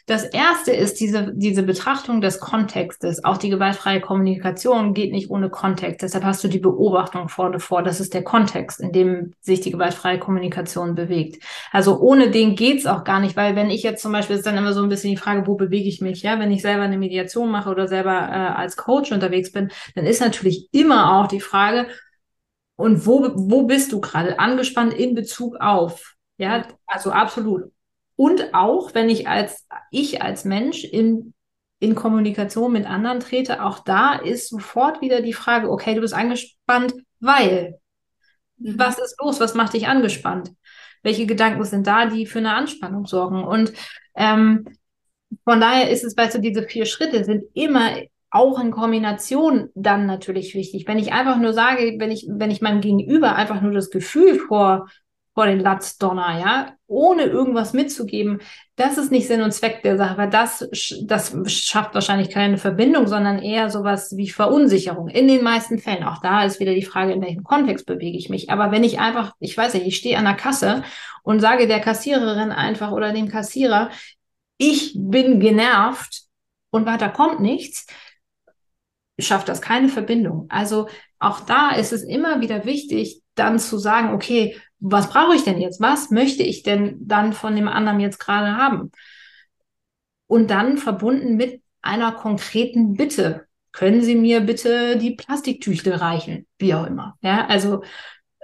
[0.07, 3.23] Das erste ist diese, diese Betrachtung des Kontextes.
[3.23, 6.03] Auch die gewaltfreie Kommunikation geht nicht ohne Kontext.
[6.03, 7.81] Deshalb hast du die Beobachtung vorne vor.
[7.81, 11.43] Das ist der Kontext, in dem sich die gewaltfreie Kommunikation bewegt.
[11.71, 14.57] Also ohne den geht's auch gar nicht, weil wenn ich jetzt zum Beispiel, ist dann
[14.57, 16.21] immer so ein bisschen die Frage, wo bewege ich mich?
[16.21, 20.05] Ja, wenn ich selber eine Mediation mache oder selber äh, als Coach unterwegs bin, dann
[20.05, 21.87] ist natürlich immer auch die Frage,
[22.77, 26.15] und wo, wo bist du gerade angespannt in Bezug auf?
[26.37, 27.71] Ja, also absolut.
[28.15, 31.33] Und auch, wenn ich als, ich als Mensch in,
[31.79, 36.13] in Kommunikation mit anderen trete, auch da ist sofort wieder die Frage, okay, du bist
[36.13, 37.79] angespannt, weil.
[38.57, 38.79] Mhm.
[38.79, 39.39] Was ist los?
[39.39, 40.51] Was macht dich angespannt?
[41.03, 43.43] Welche Gedanken sind da, die für eine Anspannung sorgen?
[43.43, 43.73] Und
[44.15, 44.65] ähm,
[45.43, 47.91] von daher ist es, weißt du, diese vier Schritte sind immer
[48.35, 50.87] auch in Kombination dann natürlich wichtig.
[50.87, 54.39] Wenn ich einfach nur sage, wenn ich, wenn ich meinem Gegenüber einfach nur das Gefühl
[54.39, 54.89] vor,
[55.35, 58.39] vor den Latz ja, ohne irgendwas mitzugeben,
[58.77, 60.67] das ist nicht Sinn und Zweck der Sache, weil das,
[61.03, 65.09] das schafft wahrscheinlich keine Verbindung, sondern eher sowas wie Verunsicherung.
[65.09, 66.05] In den meisten Fällen.
[66.05, 68.49] Auch da ist wieder die Frage, in welchem Kontext bewege ich mich.
[68.49, 70.83] Aber wenn ich einfach, ich weiß nicht, ich stehe an der Kasse
[71.23, 73.89] und sage der Kassiererin einfach oder dem Kassierer,
[74.57, 76.23] ich bin genervt
[76.69, 77.87] und weiter kommt nichts,
[79.19, 80.45] schafft das keine Verbindung.
[80.47, 80.87] Also
[81.19, 85.59] auch da ist es immer wieder wichtig, dann zu sagen, okay, was brauche ich denn
[85.59, 85.81] jetzt?
[85.81, 88.91] Was möchte ich denn dann von dem anderen jetzt gerade haben?
[90.27, 93.45] Und dann verbunden mit einer konkreten Bitte.
[93.71, 96.47] Können Sie mir bitte die Plastiktüchel reichen?
[96.57, 97.17] Wie auch immer.
[97.21, 97.83] Ja, also,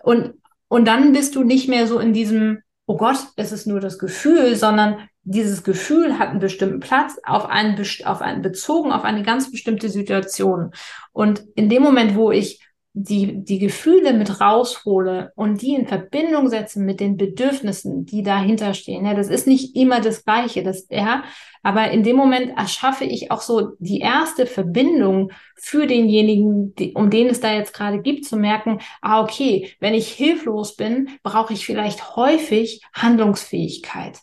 [0.04, 0.34] und,
[0.68, 3.98] und dann bist du nicht mehr so in diesem, oh Gott, es ist nur das
[3.98, 9.24] Gefühl, sondern dieses Gefühl hat einen bestimmten Platz auf einen, auf einen bezogen auf eine
[9.24, 10.72] ganz bestimmte Situation.
[11.12, 12.62] Und in dem Moment, wo ich
[12.94, 18.74] die, die Gefühle mit raushole und die in Verbindung setze mit den Bedürfnissen, die dahinter
[18.74, 19.06] stehen.
[19.06, 21.24] Ja, das ist nicht immer das Gleiche, das, ja,
[21.64, 27.10] aber in dem Moment erschaffe ich auch so die erste Verbindung für denjenigen, die, um
[27.10, 31.54] den es da jetzt gerade gibt, zu merken, ah, okay, wenn ich hilflos bin, brauche
[31.54, 34.20] ich vielleicht häufig Handlungsfähigkeit.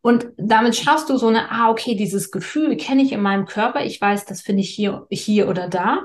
[0.00, 3.84] Und damit schaffst du so eine, ah, okay, dieses Gefühl kenne ich in meinem Körper.
[3.84, 6.02] Ich weiß, das finde ich hier, hier oder da.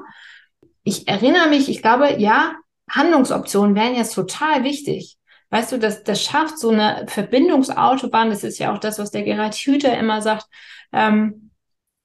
[0.88, 2.56] Ich erinnere mich, ich glaube, ja,
[2.90, 5.18] Handlungsoptionen wären jetzt total wichtig.
[5.50, 8.30] Weißt du, das, das schafft so eine Verbindungsautobahn.
[8.30, 10.46] Das ist ja auch das, was der Gerhard Hüther immer sagt,
[10.94, 11.52] ähm,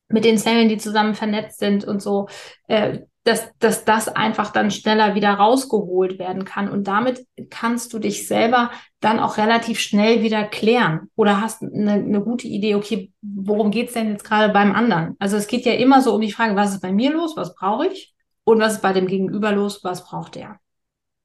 [0.09, 2.27] mit den Zellen, die zusammen vernetzt sind und so.
[2.67, 6.69] Äh, dass, dass das einfach dann schneller wieder rausgeholt werden kann.
[6.69, 11.09] Und damit kannst du dich selber dann auch relativ schnell wieder klären.
[11.15, 15.15] Oder hast eine, eine gute Idee, okay, worum geht's denn jetzt gerade beim anderen?
[15.21, 17.55] Also es geht ja immer so um die Frage, was ist bei mir los, was
[17.55, 18.12] brauche ich?
[18.45, 20.61] Und was ist bei dem Gegenüber los, was braucht der?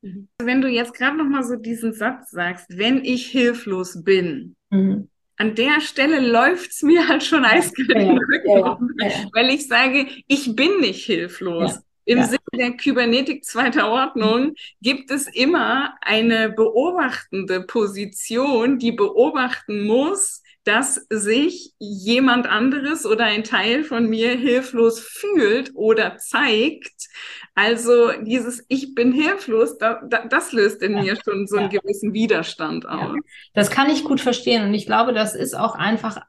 [0.01, 0.27] Mhm.
[0.39, 5.09] Wenn du jetzt gerade noch mal so diesen Satz sagst, wenn ich hilflos bin, mhm
[5.37, 10.55] an der Stelle läuft's mir halt schon eiskalt ja, ja, ja, weil ich sage, ich
[10.55, 11.79] bin nicht hilflos.
[12.05, 12.25] Im ja.
[12.25, 20.95] Sinne der Kybernetik zweiter Ordnung gibt es immer eine beobachtende Position, die beobachten muss, dass
[21.09, 27.07] sich jemand anderes oder ein Teil von mir hilflos fühlt oder zeigt.
[27.55, 31.03] Also dieses Ich bin hilflos, da, da, das löst in ja.
[31.03, 31.79] mir schon so einen ja.
[31.79, 33.15] gewissen Widerstand aus.
[33.15, 33.21] Ja.
[33.53, 36.19] Das kann ich gut verstehen und ich glaube, das ist auch einfach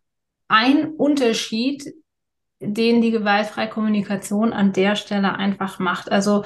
[0.49, 1.93] ein Unterschied
[2.61, 6.11] den die gewaltfreie Kommunikation an der Stelle einfach macht.
[6.11, 6.45] Also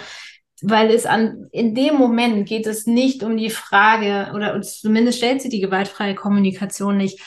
[0.62, 5.42] weil es an in dem Moment geht es nicht um die Frage oder zumindest stellt
[5.42, 7.20] sie die gewaltfreie Kommunikation nicht.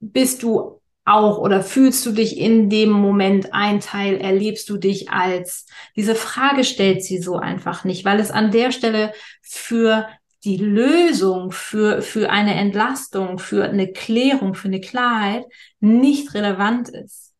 [0.00, 5.10] Bist du auch oder fühlst du dich in dem Moment ein Teil, erlebst du dich
[5.10, 5.66] als?
[5.96, 10.08] Diese Frage stellt sie so einfach nicht, weil es an der Stelle für
[10.44, 15.44] die Lösung, für, für eine Entlastung, für eine Klärung, für eine Klarheit
[15.80, 17.34] nicht relevant ist.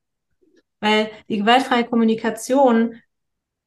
[0.81, 3.01] Weil die gewaltfreie Kommunikation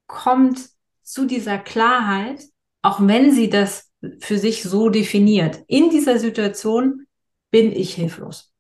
[0.08, 0.60] kommt
[1.02, 2.44] zu dieser Klarheit,
[2.82, 5.64] auch wenn sie das für sich so definiert.
[5.68, 7.08] In dieser Situation
[7.52, 8.53] bin ich hilflos.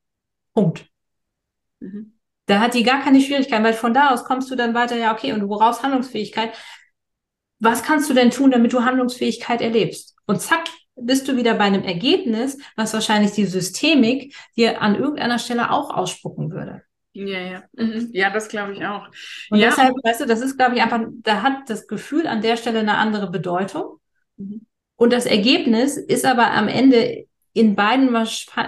[0.54, 0.86] Punkt.
[1.80, 2.14] Mhm.
[2.46, 5.14] Da hat die gar keine Schwierigkeit, weil von da aus kommst du dann weiter, ja,
[5.14, 6.52] okay, und woraus Handlungsfähigkeit?
[7.60, 10.16] Was kannst du denn tun, damit du Handlungsfähigkeit erlebst?
[10.26, 15.40] Und zack, bist du wieder bei einem Ergebnis, was wahrscheinlich die Systemik dir an irgendeiner
[15.40, 16.84] Stelle auch ausspucken würde.
[17.14, 17.64] Ja, ja.
[17.74, 18.10] Mhm.
[18.12, 19.08] Ja, das glaube ich auch.
[19.50, 19.70] Und ja.
[19.70, 22.80] deshalb, weißt du, das ist, glaube ich, einfach, da hat das Gefühl an der Stelle
[22.80, 24.00] eine andere Bedeutung.
[24.38, 24.66] Mhm.
[24.96, 28.10] Und das Ergebnis ist aber am Ende in beiden,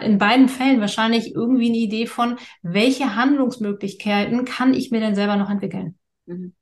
[0.01, 5.35] in beiden Fällen wahrscheinlich irgendwie eine Idee von, welche Handlungsmöglichkeiten kann ich mir denn selber
[5.35, 5.97] noch entwickeln?
[6.25, 6.53] Mhm.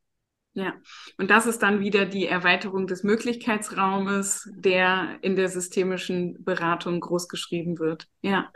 [0.55, 0.75] Ja,
[1.17, 7.79] und das ist dann wieder die Erweiterung des Möglichkeitsraumes, der in der systemischen Beratung großgeschrieben
[7.79, 8.07] wird.
[8.21, 8.51] Ja.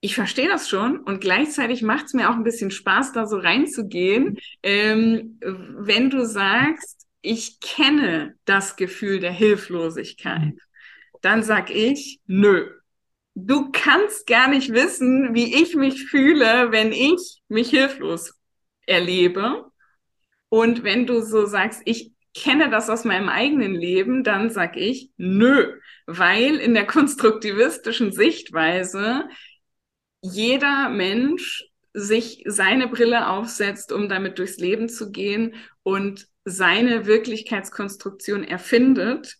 [0.00, 3.36] Ich verstehe das schon und gleichzeitig macht es mir auch ein bisschen Spaß, da so
[3.36, 10.54] reinzugehen, ähm, wenn du sagst, ich kenne das Gefühl der Hilflosigkeit,
[11.22, 12.70] dann sag ich, nö.
[13.34, 18.34] Du kannst gar nicht wissen, wie ich mich fühle, wenn ich mich hilflos
[18.86, 19.70] erlebe.
[20.48, 25.10] Und wenn du so sagst, ich kenne das aus meinem eigenen Leben, dann sag ich,
[25.16, 29.24] nö, weil in der konstruktivistischen Sichtweise
[30.22, 38.44] jeder Mensch sich seine Brille aufsetzt, um damit durchs Leben zu gehen und seine Wirklichkeitskonstruktion
[38.44, 39.36] erfindet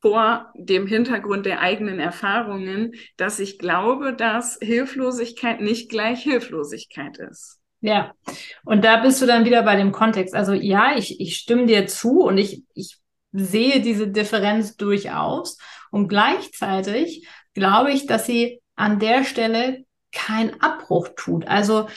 [0.00, 7.58] vor dem Hintergrund der eigenen Erfahrungen, dass ich glaube, dass Hilflosigkeit nicht gleich Hilflosigkeit ist.
[7.82, 8.12] Ja,
[8.64, 10.34] und da bist du dann wieder bei dem Kontext.
[10.34, 12.98] Also ja, ich, ich stimme dir zu und ich, ich
[13.32, 15.58] sehe diese Differenz durchaus.
[15.90, 21.46] Und gleichzeitig glaube ich, dass sie an der Stelle kein Abbruch tut.
[21.46, 21.88] Also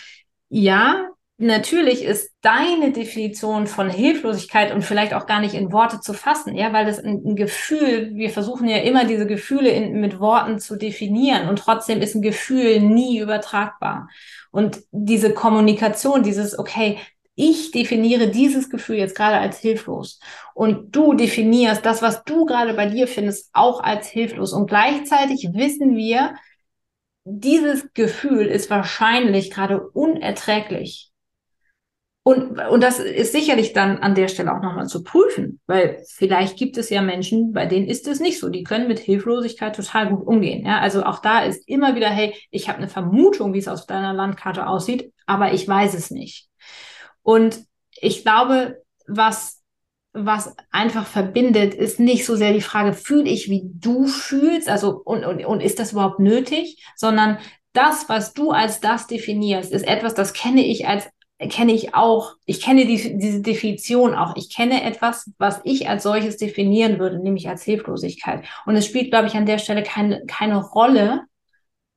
[0.49, 1.09] ja,
[1.43, 6.55] natürlich ist deine Definition von Hilflosigkeit und vielleicht auch gar nicht in Worte zu fassen,
[6.55, 10.59] ja, weil das ein, ein Gefühl, wir versuchen ja immer diese Gefühle in, mit Worten
[10.59, 14.09] zu definieren und trotzdem ist ein Gefühl nie übertragbar.
[14.51, 16.99] Und diese Kommunikation, dieses, okay,
[17.35, 20.19] ich definiere dieses Gefühl jetzt gerade als hilflos
[20.53, 24.53] und du definierst das, was du gerade bei dir findest, auch als hilflos.
[24.53, 26.35] Und gleichzeitig wissen wir,
[27.25, 31.12] dieses Gefühl ist wahrscheinlich gerade unerträglich.
[32.25, 36.57] Und, und das ist sicherlich dann an der Stelle auch nochmal zu prüfen, weil vielleicht
[36.57, 38.47] gibt es ja Menschen, bei denen ist es nicht so.
[38.47, 40.65] Die können mit Hilflosigkeit total gut umgehen.
[40.65, 40.79] Ja?
[40.79, 44.13] Also auch da ist immer wieder, hey, ich habe eine Vermutung, wie es auf deiner
[44.13, 46.47] Landkarte aussieht, aber ich weiß es nicht.
[47.23, 47.65] Und
[47.99, 49.59] ich glaube, was
[50.13, 55.01] was einfach verbindet, ist nicht so sehr die Frage, fühle ich, wie du fühlst, also
[55.03, 57.39] und, und, und ist das überhaupt nötig, sondern
[57.73, 61.09] das, was du als das definierst, ist etwas, das kenne ich als
[61.49, 64.35] kenne ich auch, ich kenne die, diese Definition auch.
[64.35, 68.43] Ich kenne etwas, was ich als solches definieren würde, nämlich als Hilflosigkeit.
[68.65, 71.21] Und es spielt, glaube ich, an der Stelle keine, keine Rolle,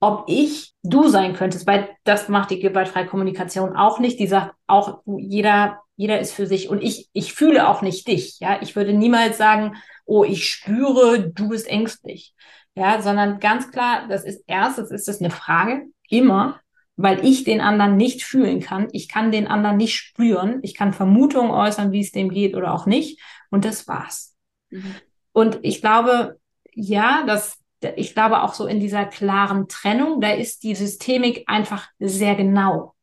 [0.01, 4.21] ob ich du sein könntest, weil das macht die gewaltfreie Kommunikation auch nicht.
[4.21, 8.39] Die sagt auch, jeder, jeder ist für sich und ich, ich fühle auch nicht dich.
[8.41, 12.35] Ja, ich würde niemals sagen, oh, ich spüre, du bist ängstlich.
[12.75, 16.61] Ja, sondern ganz klar, das ist erstens ist das eine Frage, immer,
[16.97, 18.89] weil ich den anderen nicht fühlen kann.
[18.93, 20.61] Ich kann den anderen nicht spüren.
[20.63, 23.21] Ich kann Vermutungen äußern, wie es dem geht oder auch nicht.
[23.51, 24.35] Und das war's.
[24.71, 24.95] Mhm.
[25.33, 26.41] Und ich glaube,
[26.73, 27.59] ja, das,
[27.97, 32.95] ich glaube auch so in dieser klaren Trennung, da ist die Systemik einfach sehr genau.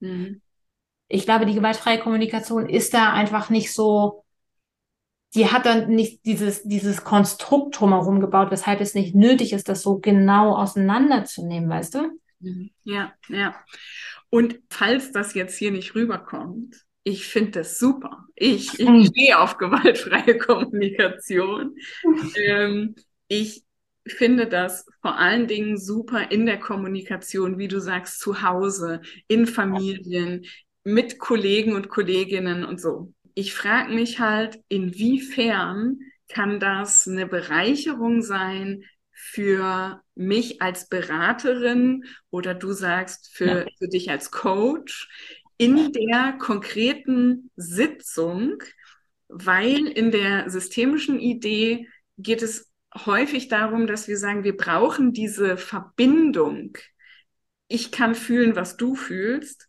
[0.00, 0.42] Mhm.
[1.06, 4.24] Ich glaube, die gewaltfreie Kommunikation ist da einfach nicht so,
[5.34, 9.82] die hat dann nicht dieses, dieses Konstrukt drumherum gebaut, weshalb es nicht nötig ist, das
[9.82, 12.20] so genau auseinanderzunehmen, weißt du?
[12.40, 12.70] Mhm.
[12.84, 13.54] Ja, ja.
[14.30, 18.26] Und falls das jetzt hier nicht rüberkommt, ich finde das super.
[18.34, 19.06] Ich, ich mhm.
[19.06, 21.76] stehe auf gewaltfreie Kommunikation.
[22.36, 22.94] ähm,
[23.28, 23.64] ich
[24.06, 29.46] finde das vor allen Dingen super in der Kommunikation, wie du sagst, zu Hause, in
[29.46, 30.46] Familien,
[30.84, 33.12] mit Kollegen und Kolleginnen und so.
[33.34, 38.84] Ich frage mich halt, inwiefern kann das eine Bereicherung sein
[39.22, 43.66] für mich als Beraterin oder du sagst für, ja.
[43.78, 45.08] für dich als Coach
[45.56, 48.62] in der konkreten Sitzung,
[49.28, 55.56] weil in der systemischen Idee geht es häufig darum, dass wir sagen, wir brauchen diese
[55.56, 56.76] Verbindung.
[57.68, 59.68] Ich kann fühlen, was du fühlst.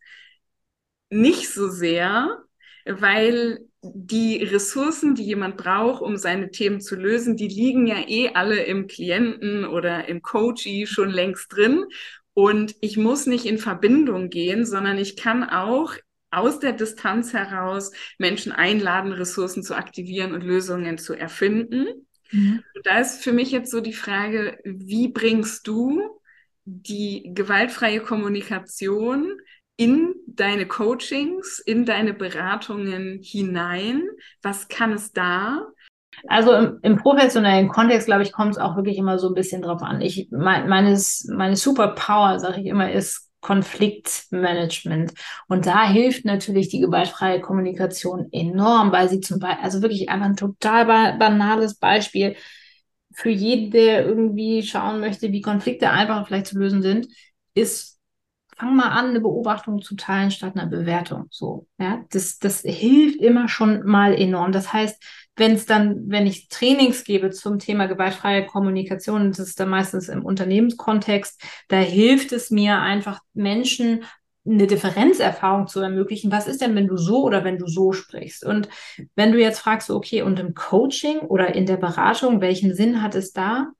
[1.09, 2.41] Nicht so sehr,
[2.85, 8.29] weil die Ressourcen, die jemand braucht, um seine Themen zu lösen, die liegen ja eh
[8.33, 11.85] alle im Klienten oder im Coachee schon längst drin.
[12.33, 15.95] Und ich muss nicht in Verbindung gehen, sondern ich kann auch
[16.29, 22.07] aus der Distanz heraus Menschen einladen, Ressourcen zu aktivieren und Lösungen zu erfinden.
[22.31, 22.63] Mhm.
[22.73, 26.01] Und da ist für mich jetzt so die Frage, wie bringst du
[26.63, 29.37] die gewaltfreie Kommunikation
[29.81, 34.03] in deine Coachings, in deine Beratungen hinein?
[34.43, 35.65] Was kann es da?
[36.27, 39.63] Also im, im professionellen Kontext, glaube ich, kommt es auch wirklich immer so ein bisschen
[39.63, 40.01] drauf an.
[40.01, 45.13] Ich, mein, meines, meine Superpower, sage ich immer, ist Konfliktmanagement.
[45.47, 50.27] Und da hilft natürlich die gewaltfreie Kommunikation enorm, weil sie zum Beispiel, also wirklich einfach
[50.27, 50.85] ein total
[51.17, 52.35] banales Beispiel
[53.13, 57.07] für jeden, der irgendwie schauen möchte, wie Konflikte einfach vielleicht zu lösen sind,
[57.55, 57.90] ist,
[58.61, 61.25] fang mal an, eine Beobachtung zu teilen statt einer Bewertung.
[61.31, 64.51] So, ja, das, das hilft immer schon mal enorm.
[64.51, 65.03] Das heißt,
[65.35, 70.09] wenn es dann, wenn ich Trainings gebe zum Thema gewaltfreie Kommunikation, das ist dann meistens
[70.09, 74.03] im Unternehmenskontext, da hilft es mir einfach Menschen
[74.45, 76.31] eine Differenzerfahrung zu ermöglichen.
[76.31, 78.45] Was ist denn, wenn du so oder wenn du so sprichst?
[78.45, 78.69] Und
[79.15, 83.15] wenn du jetzt fragst, okay, und im Coaching oder in der Beratung, welchen Sinn hat
[83.15, 83.71] es da?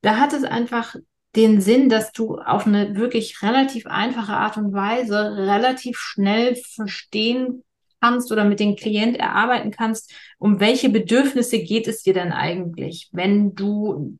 [0.00, 0.96] Da hat es einfach
[1.36, 7.64] den Sinn, dass du auf eine wirklich relativ einfache Art und Weise relativ schnell verstehen
[8.00, 13.08] kannst oder mit dem Klient erarbeiten kannst, um welche Bedürfnisse geht es dir denn eigentlich,
[13.12, 14.18] wenn du,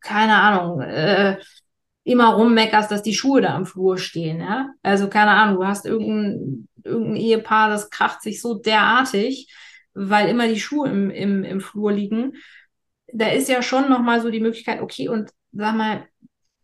[0.00, 1.38] keine Ahnung, äh,
[2.04, 4.70] immer rummeckerst, dass die Schuhe da am Flur stehen, ja?
[4.82, 9.52] Also keine Ahnung, du hast irgendein, irgendein Ehepaar, das kracht sich so derartig,
[9.94, 12.34] weil immer die Schuhe im, im, im Flur liegen.
[13.12, 16.06] Da ist ja schon nochmal so die Möglichkeit, okay, und sag mal,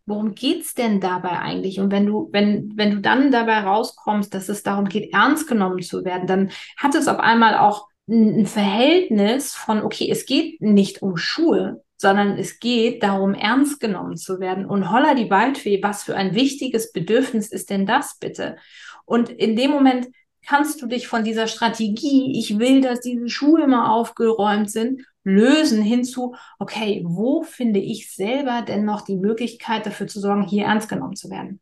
[0.09, 1.79] worum geht's denn dabei eigentlich?
[1.81, 5.83] Und wenn du, wenn, wenn du dann dabei rauskommst, dass es darum geht, ernst genommen
[5.83, 11.03] zu werden, dann hat es auf einmal auch ein Verhältnis von, okay, es geht nicht
[11.03, 14.64] um Schuhe, sondern es geht darum, ernst genommen zu werden.
[14.64, 18.57] Und holla die Waldfee, was für ein wichtiges Bedürfnis ist denn das bitte?
[19.05, 20.09] Und in dem Moment
[20.47, 25.83] kannst du dich von dieser Strategie, ich will, dass diese Schuhe immer aufgeräumt sind, lösen
[25.83, 30.88] hinzu, okay, wo finde ich selber denn noch die Möglichkeit dafür zu sorgen, hier ernst
[30.88, 31.61] genommen zu werden?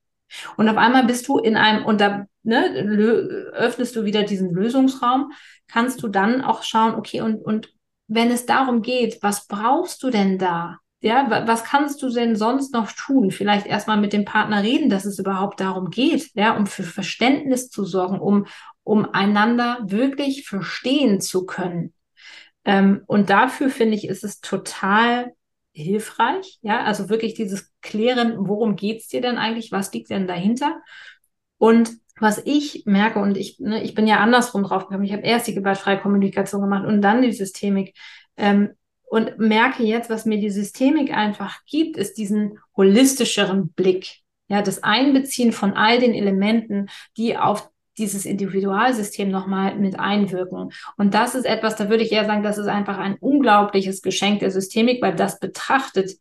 [0.56, 2.64] Und auf einmal bist du in einem, und da ne,
[3.52, 5.32] öffnest du wieder diesen Lösungsraum,
[5.68, 7.72] kannst du dann auch schauen, okay, und, und
[8.08, 10.78] wenn es darum geht, was brauchst du denn da?
[11.00, 13.30] Ja, was kannst du denn sonst noch tun?
[13.30, 17.68] Vielleicht erstmal mit dem Partner reden, dass es überhaupt darum geht, ja, um für Verständnis
[17.68, 18.46] zu sorgen, um,
[18.82, 21.92] um einander wirklich verstehen zu können.
[22.66, 25.32] Ähm, und dafür finde ich, ist es total
[25.72, 26.58] hilfreich.
[26.62, 29.72] Ja, also wirklich dieses Klären, worum geht's dir denn eigentlich?
[29.72, 30.82] Was liegt denn dahinter?
[31.58, 35.22] Und was ich merke, und ich, ne, ich bin ja andersrum drauf gekommen, ich habe
[35.22, 37.94] erst die gewaltfreie Kommunikation gemacht und dann die Systemik.
[38.36, 38.70] Ähm,
[39.08, 44.22] und merke jetzt, was mir die Systemik einfach gibt, ist diesen holistischeren Blick.
[44.48, 50.72] Ja, das Einbeziehen von all den Elementen, die auf dieses Individualsystem nochmal mit einwirken.
[50.96, 54.40] Und das ist etwas, da würde ich eher sagen, das ist einfach ein unglaubliches Geschenk
[54.40, 56.12] der Systemik, weil das betrachtet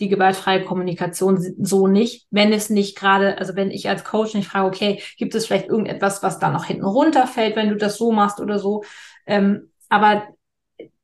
[0.00, 4.48] die gewaltfreie Kommunikation so nicht, wenn es nicht gerade, also wenn ich als Coach nicht
[4.48, 8.10] frage, okay, gibt es vielleicht irgendetwas, was da noch hinten runterfällt, wenn du das so
[8.10, 8.84] machst oder so.
[9.26, 10.26] Ähm, aber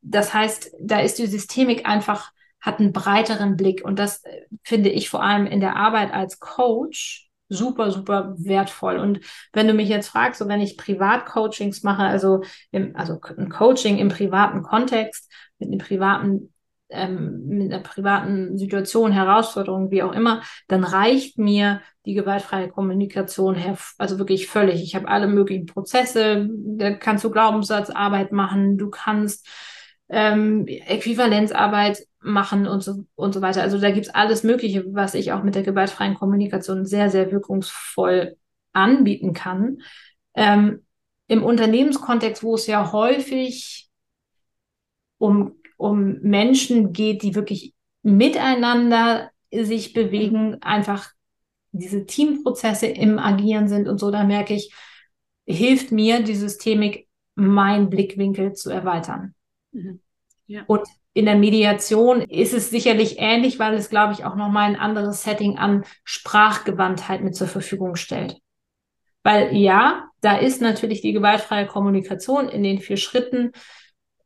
[0.01, 4.89] das heißt, da ist die Systemik einfach, hat einen breiteren Blick und das äh, finde
[4.91, 8.99] ich vor allem in der Arbeit als Coach super, super wertvoll.
[8.99, 9.21] Und
[9.53, 13.99] wenn du mich jetzt fragst, so wenn ich Privatcoachings mache, also, im, also ein Coaching
[13.99, 16.53] im privaten Kontext, mit einem privaten
[16.91, 23.55] ähm, mit einer privaten Situation, Herausforderung, wie auch immer, dann reicht mir die gewaltfreie Kommunikation
[23.55, 24.83] her, also wirklich völlig.
[24.83, 29.47] Ich habe alle möglichen Prozesse, da kannst du Glaubenssatzarbeit machen, du kannst
[30.09, 33.63] ähm, Äquivalenzarbeit machen und so, und so weiter.
[33.63, 38.37] Also da gibt's alles Mögliche, was ich auch mit der gewaltfreien Kommunikation sehr, sehr wirkungsvoll
[38.73, 39.79] anbieten kann.
[40.35, 40.85] Ähm,
[41.27, 43.89] Im Unternehmenskontext, wo es ja häufig
[45.19, 51.11] um, um Menschen geht, die wirklich miteinander sich bewegen, einfach
[51.73, 54.73] diese Teamprozesse im Agieren sind und so, da merke ich,
[55.47, 59.35] hilft mir die Systemik, mein Blickwinkel zu erweitern.
[59.79, 60.01] Mhm.
[60.47, 60.65] Ja.
[60.67, 64.77] Und in der Mediation ist es sicherlich ähnlich, weil es, glaube ich, auch nochmal ein
[64.77, 68.39] anderes Setting an Sprachgewandtheit mit zur Verfügung stellt.
[69.23, 73.53] Weil ja, da ist natürlich die gewaltfreie Kommunikation in den vier Schritten.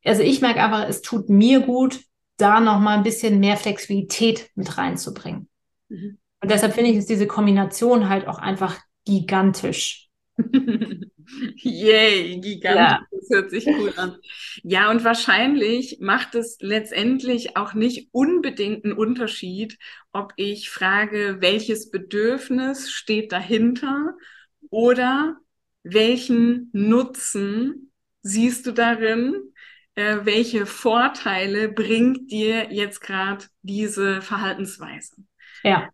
[0.04, 2.00] Also ich merke einfach, es tut mir gut,
[2.36, 5.48] da nochmal ein bisschen mehr Flexibilität mit reinzubringen.
[5.88, 6.18] Mhm.
[6.40, 10.08] Und deshalb finde ich, ist diese Kombination halt auch einfach gigantisch.
[11.56, 13.06] Yay, gigantisch.
[13.11, 13.11] Ja.
[13.32, 14.16] Hört sich cool an.
[14.62, 19.78] Ja, und wahrscheinlich macht es letztendlich auch nicht unbedingt einen Unterschied,
[20.12, 24.14] ob ich frage, welches Bedürfnis steht dahinter
[24.70, 25.36] oder
[25.82, 29.34] welchen Nutzen siehst du darin?
[29.94, 35.16] Äh, welche Vorteile bringt dir jetzt gerade diese Verhaltensweise?
[35.62, 35.90] Ja.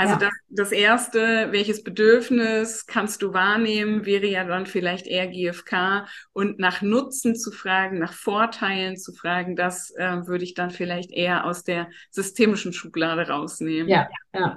[0.00, 0.18] Also ja.
[0.18, 6.58] das, das erste, welches Bedürfnis kannst du wahrnehmen, wäre ja dann vielleicht eher GFK und
[6.58, 11.44] nach Nutzen zu fragen, nach Vorteilen zu fragen, das äh, würde ich dann vielleicht eher
[11.44, 13.90] aus der systemischen Schublade rausnehmen.
[13.90, 14.56] Ja, ja.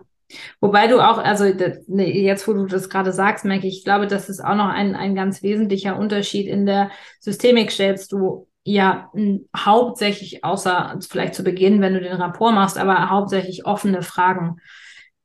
[0.61, 1.43] Wobei du auch, also
[1.87, 4.69] ne, jetzt, wo du das gerade sagst, merke ich, ich glaube, das ist auch noch
[4.69, 6.47] ein, ein ganz wesentlicher Unterschied.
[6.47, 6.89] In der
[7.19, 9.11] Systemik stellst du ja
[9.55, 14.61] hauptsächlich, außer vielleicht zu Beginn, wenn du den Rapport machst, aber hauptsächlich offene Fragen.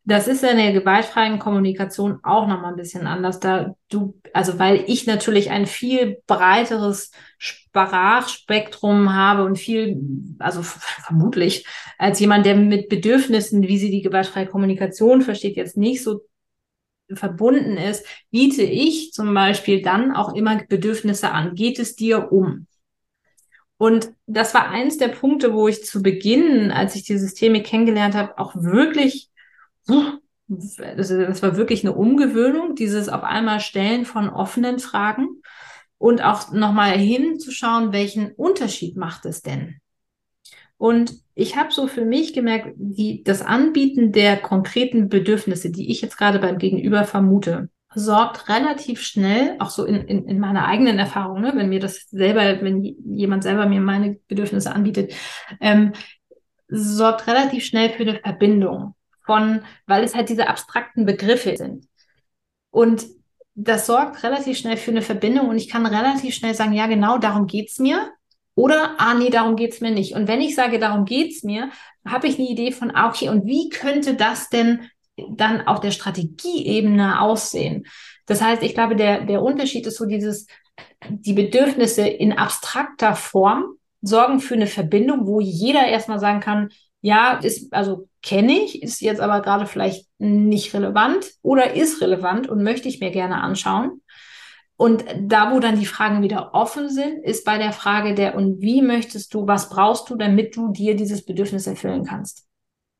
[0.09, 3.40] Das ist in der gewaltfreien Kommunikation auch nochmal ein bisschen anders.
[3.40, 10.00] Da du, also weil ich natürlich ein viel breiteres Sprachspektrum habe und viel,
[10.38, 11.66] also vermutlich,
[11.98, 16.22] als jemand, der mit Bedürfnissen, wie sie die gewaltfreie Kommunikation versteht, jetzt nicht so
[17.12, 21.54] verbunden ist, biete ich zum Beispiel dann auch immer Bedürfnisse an.
[21.54, 22.66] Geht es dir um?
[23.76, 28.14] Und das war eins der Punkte, wo ich zu Beginn, als ich die Systeme kennengelernt
[28.14, 29.28] habe, auch wirklich
[30.49, 35.43] das war wirklich eine Umgewöhnung, dieses auf einmal Stellen von offenen Fragen
[35.99, 39.80] und auch nochmal hinzuschauen, welchen Unterschied macht es denn?
[40.78, 46.01] Und ich habe so für mich gemerkt, die, das Anbieten der konkreten Bedürfnisse, die ich
[46.01, 50.99] jetzt gerade beim Gegenüber vermute, sorgt relativ schnell, auch so in, in, in meiner eigenen
[50.99, 55.14] Erfahrung, ne, wenn mir das selber, wenn jemand selber mir meine Bedürfnisse anbietet,
[55.61, 55.93] ähm,
[56.68, 58.95] sorgt relativ schnell für eine Verbindung
[59.29, 61.87] von, weil es halt diese abstrakten Begriffe sind.
[62.70, 63.07] Und
[63.55, 67.18] das sorgt relativ schnell für eine Verbindung und ich kann relativ schnell sagen, ja, genau,
[67.18, 68.11] darum geht's mir.
[68.55, 70.14] Oder, ah, nee, darum geht's mir nicht.
[70.14, 71.70] Und wenn ich sage, darum geht's mir,
[72.07, 74.89] habe ich eine Idee von, ah, okay, und wie könnte das denn
[75.31, 77.87] dann auf der Strategieebene aussehen?
[78.26, 80.47] Das heißt, ich glaube, der, der Unterschied ist so dieses,
[81.09, 86.70] die Bedürfnisse in abstrakter Form sorgen für eine Verbindung, wo jeder erstmal sagen kann,
[87.01, 92.48] ja, ist, also kenne ich, ist jetzt aber gerade vielleicht nicht relevant oder ist relevant
[92.48, 94.02] und möchte ich mir gerne anschauen.
[94.76, 98.60] Und da, wo dann die Fragen wieder offen sind, ist bei der Frage der, und
[98.60, 102.46] wie möchtest du, was brauchst du, damit du dir dieses Bedürfnis erfüllen kannst?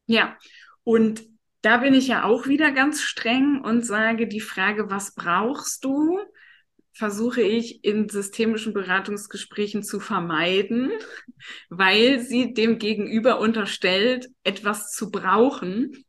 [0.07, 0.37] Ja,
[0.83, 1.23] und
[1.63, 6.19] da bin ich ja auch wieder ganz streng und sage, die Frage, was brauchst du,
[6.99, 10.91] versuche ich in systemischen Beratungsgesprächen zu vermeiden,
[11.71, 16.05] weil sie dem Gegenüber unterstellt, etwas zu brauchen,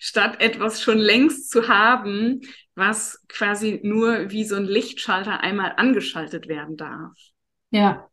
[0.00, 2.40] statt etwas schon längst zu haben,
[2.74, 7.12] was quasi nur wie so ein Lichtschalter einmal angeschaltet werden darf.
[7.70, 8.08] Ja,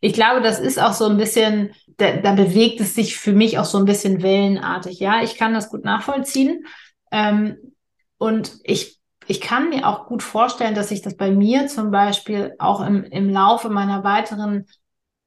[0.00, 3.58] ich glaube, das ist auch so ein bisschen, da, da bewegt es sich für mich
[3.58, 5.00] auch so ein bisschen wellenartig.
[5.00, 6.64] Ja, ich kann das gut nachvollziehen.
[7.10, 7.56] Ähm,
[8.16, 8.97] und ich
[9.28, 13.04] ich kann mir auch gut vorstellen, dass sich das bei mir zum Beispiel auch im,
[13.04, 14.66] im Laufe meiner weiteren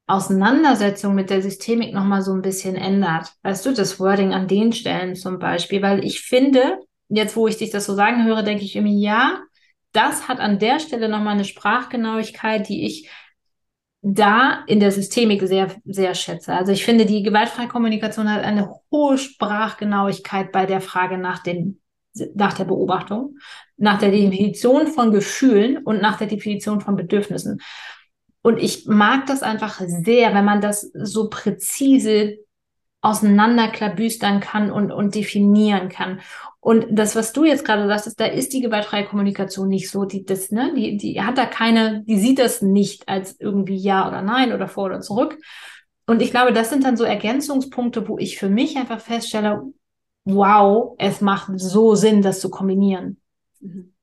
[0.08, 3.32] Auseinandersetzung mit der Systemik nochmal so ein bisschen ändert.
[3.44, 7.58] Weißt du, das Wording an den Stellen zum Beispiel, weil ich finde, jetzt wo ich
[7.58, 9.40] dich das so sagen höre, denke ich irgendwie, ja,
[9.94, 13.10] das hat an der Stelle nochmal eine Sprachgenauigkeit, die ich
[14.02, 16.54] da in der Systemik sehr, sehr schätze.
[16.54, 21.80] Also ich finde, die gewaltfreie Kommunikation hat eine hohe Sprachgenauigkeit bei der Frage nach dem,
[22.34, 23.38] nach der Beobachtung,
[23.82, 27.62] nach der Definition von Gefühlen und nach der Definition von Bedürfnissen.
[28.44, 32.38] Und ich mag das einfach sehr, wenn man das so präzise
[33.02, 36.22] auseinanderklabüstern kann und, und definieren kann.
[36.60, 40.06] Und das, was du jetzt gerade sagst, ist, da ist die gewaltfreie Kommunikation nicht so,
[40.06, 44.08] die das, ne, die, die hat da keine, die sieht das nicht als irgendwie ja
[44.08, 45.40] oder nein oder vor oder zurück.
[46.06, 49.64] Und ich glaube, das sind dann so Ergänzungspunkte, wo ich für mich einfach feststelle,
[50.26, 53.21] wow, es macht so Sinn, das zu kombinieren.
[53.62, 53.94] Mhm.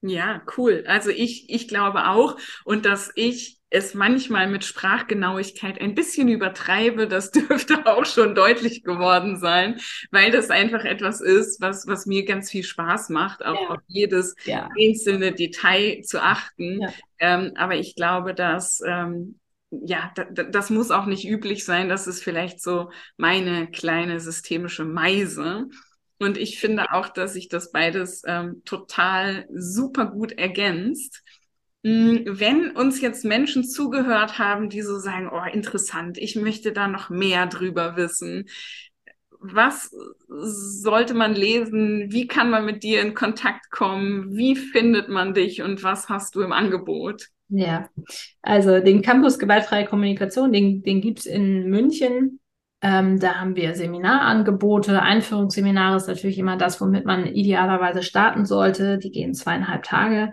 [0.00, 0.84] Ja, cool.
[0.86, 7.06] Also ich, ich glaube auch und dass ich es manchmal mit Sprachgenauigkeit ein bisschen übertreibe,
[7.06, 12.24] das dürfte auch schon deutlich geworden sein, weil das einfach etwas ist, was, was mir
[12.24, 13.68] ganz viel Spaß macht, auch ja.
[13.68, 14.68] auf jedes ja.
[14.80, 16.80] einzelne Detail zu achten.
[16.80, 16.92] Ja.
[17.18, 19.38] Ähm, aber ich glaube, dass ähm,
[19.70, 21.90] ja, das muss auch nicht üblich sein.
[21.90, 25.68] Das ist vielleicht so meine kleine systemische Meise.
[26.18, 31.22] Und ich finde auch, dass sich das beides ähm, total super gut ergänzt.
[31.84, 36.88] Hm, wenn uns jetzt Menschen zugehört haben, die so sagen, oh, interessant, ich möchte da
[36.88, 38.48] noch mehr drüber wissen.
[39.40, 39.94] Was
[40.26, 42.10] sollte man lesen?
[42.10, 44.36] Wie kann man mit dir in Kontakt kommen?
[44.36, 47.28] Wie findet man dich und was hast du im Angebot?
[47.48, 47.88] Ja,
[48.42, 52.40] also den Campus Gewaltfreie Kommunikation, den, den gibt es in München.
[52.80, 55.02] Ähm, da haben wir Seminarangebote.
[55.02, 58.98] Einführungsseminare ist natürlich immer das, womit man idealerweise starten sollte.
[58.98, 60.32] Die gehen zweieinhalb Tage.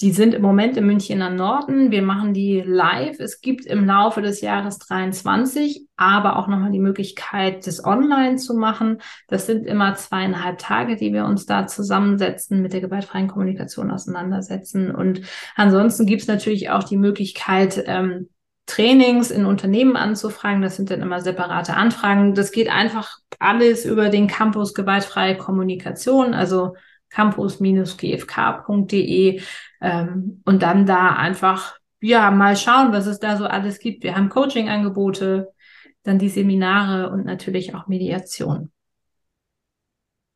[0.00, 1.92] Die sind im Moment im Münchner Norden.
[1.92, 3.20] Wir machen die live.
[3.20, 8.54] Es gibt im Laufe des Jahres 23 aber auch nochmal die Möglichkeit, das online zu
[8.54, 8.98] machen.
[9.28, 14.92] Das sind immer zweieinhalb Tage, die wir uns da zusammensetzen, mit der gewaltfreien Kommunikation auseinandersetzen.
[14.92, 15.20] Und
[15.54, 18.30] ansonsten gibt es natürlich auch die Möglichkeit, ähm,
[18.66, 20.62] Trainings in Unternehmen anzufragen.
[20.62, 22.34] Das sind dann immer separate Anfragen.
[22.34, 26.74] Das geht einfach alles über den Campus gewaltfreie Kommunikation, also
[27.10, 29.40] campus-gfk.de
[29.80, 34.02] ähm, und dann da einfach ja mal schauen, was es da so alles gibt.
[34.02, 35.52] Wir haben Coaching-Angebote,
[36.02, 38.72] dann die Seminare und natürlich auch Mediation.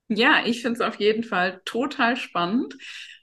[0.08, 2.74] Ja, ich finde es auf jeden Fall total spannend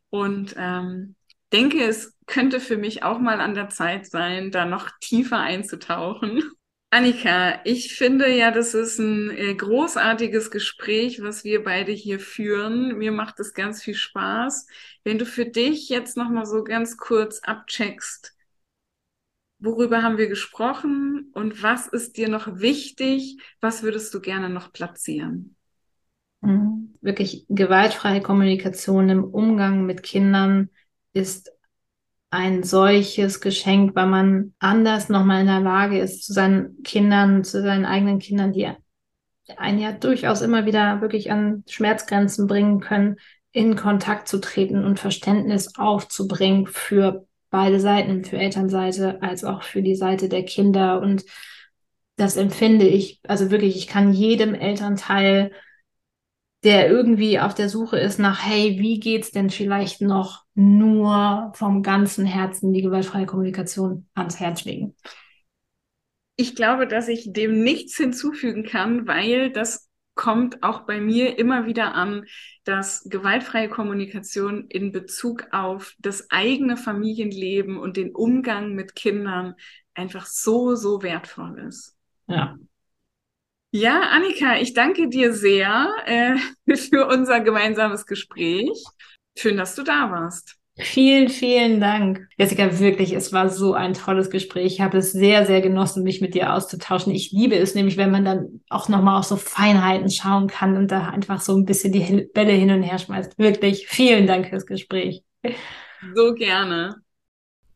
[0.09, 1.15] und ähm,
[1.51, 6.43] denke, es könnte für mich auch mal an der Zeit sein, da noch tiefer einzutauchen.
[6.89, 12.97] Annika, ich finde ja, das ist ein äh, großartiges Gespräch, was wir beide hier führen.
[12.97, 14.67] Mir macht es ganz viel Spaß.
[15.03, 18.33] Wenn du für dich jetzt noch mal so ganz kurz abcheckst,
[19.59, 23.39] worüber haben wir gesprochen und was ist dir noch wichtig?
[23.59, 25.55] Was würdest du gerne noch platzieren?
[26.41, 26.93] Mhm.
[27.01, 30.69] Wirklich gewaltfreie Kommunikation im Umgang mit Kindern
[31.13, 31.51] ist
[32.29, 37.61] ein solches Geschenk, weil man anders nochmal in der Lage ist, zu seinen Kindern, zu
[37.61, 38.69] seinen eigenen Kindern, die
[39.57, 43.17] einen ja durchaus immer wieder wirklich an Schmerzgrenzen bringen können,
[43.51, 49.81] in Kontakt zu treten und Verständnis aufzubringen für beide Seiten, für Elternseite als auch für
[49.81, 50.99] die Seite der Kinder.
[50.99, 51.23] Und
[52.17, 55.51] das empfinde ich, also wirklich, ich kann jedem Elternteil
[56.65, 61.83] der irgendwie auf der Suche ist nach, hey, wie geht's denn vielleicht noch nur vom
[61.83, 64.95] ganzen Herzen die gewaltfreie Kommunikation ans Herz legen?
[66.35, 71.67] Ich glaube, dass ich dem nichts hinzufügen kann, weil das kommt auch bei mir immer
[71.67, 72.25] wieder an,
[72.63, 79.53] dass gewaltfreie Kommunikation in Bezug auf das eigene Familienleben und den Umgang mit Kindern
[79.93, 81.95] einfach so, so wertvoll ist.
[82.27, 82.57] Ja,
[83.75, 86.37] ja, Annika, ich danke dir sehr äh,
[86.77, 88.71] für unser gemeinsames Gespräch.
[89.37, 90.55] Schön, dass du da warst.
[90.77, 92.27] Vielen, vielen Dank.
[92.37, 94.73] Jessica, wirklich, es war so ein tolles Gespräch.
[94.73, 97.13] Ich habe es sehr, sehr genossen, mich mit dir auszutauschen.
[97.13, 100.91] Ich liebe es nämlich, wenn man dann auch nochmal auf so Feinheiten schauen kann und
[100.91, 103.37] da einfach so ein bisschen die Bälle hin und her schmeißt.
[103.37, 105.23] Wirklich, vielen Dank fürs Gespräch.
[106.13, 106.95] So gerne.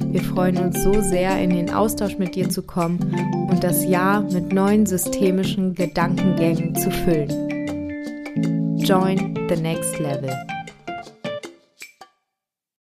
[0.00, 2.98] Wir freuen uns so sehr, in den Austausch mit dir zu kommen
[3.48, 7.30] und das Jahr mit neuen systemischen Gedankengängen zu füllen.
[8.78, 10.34] Join the next level.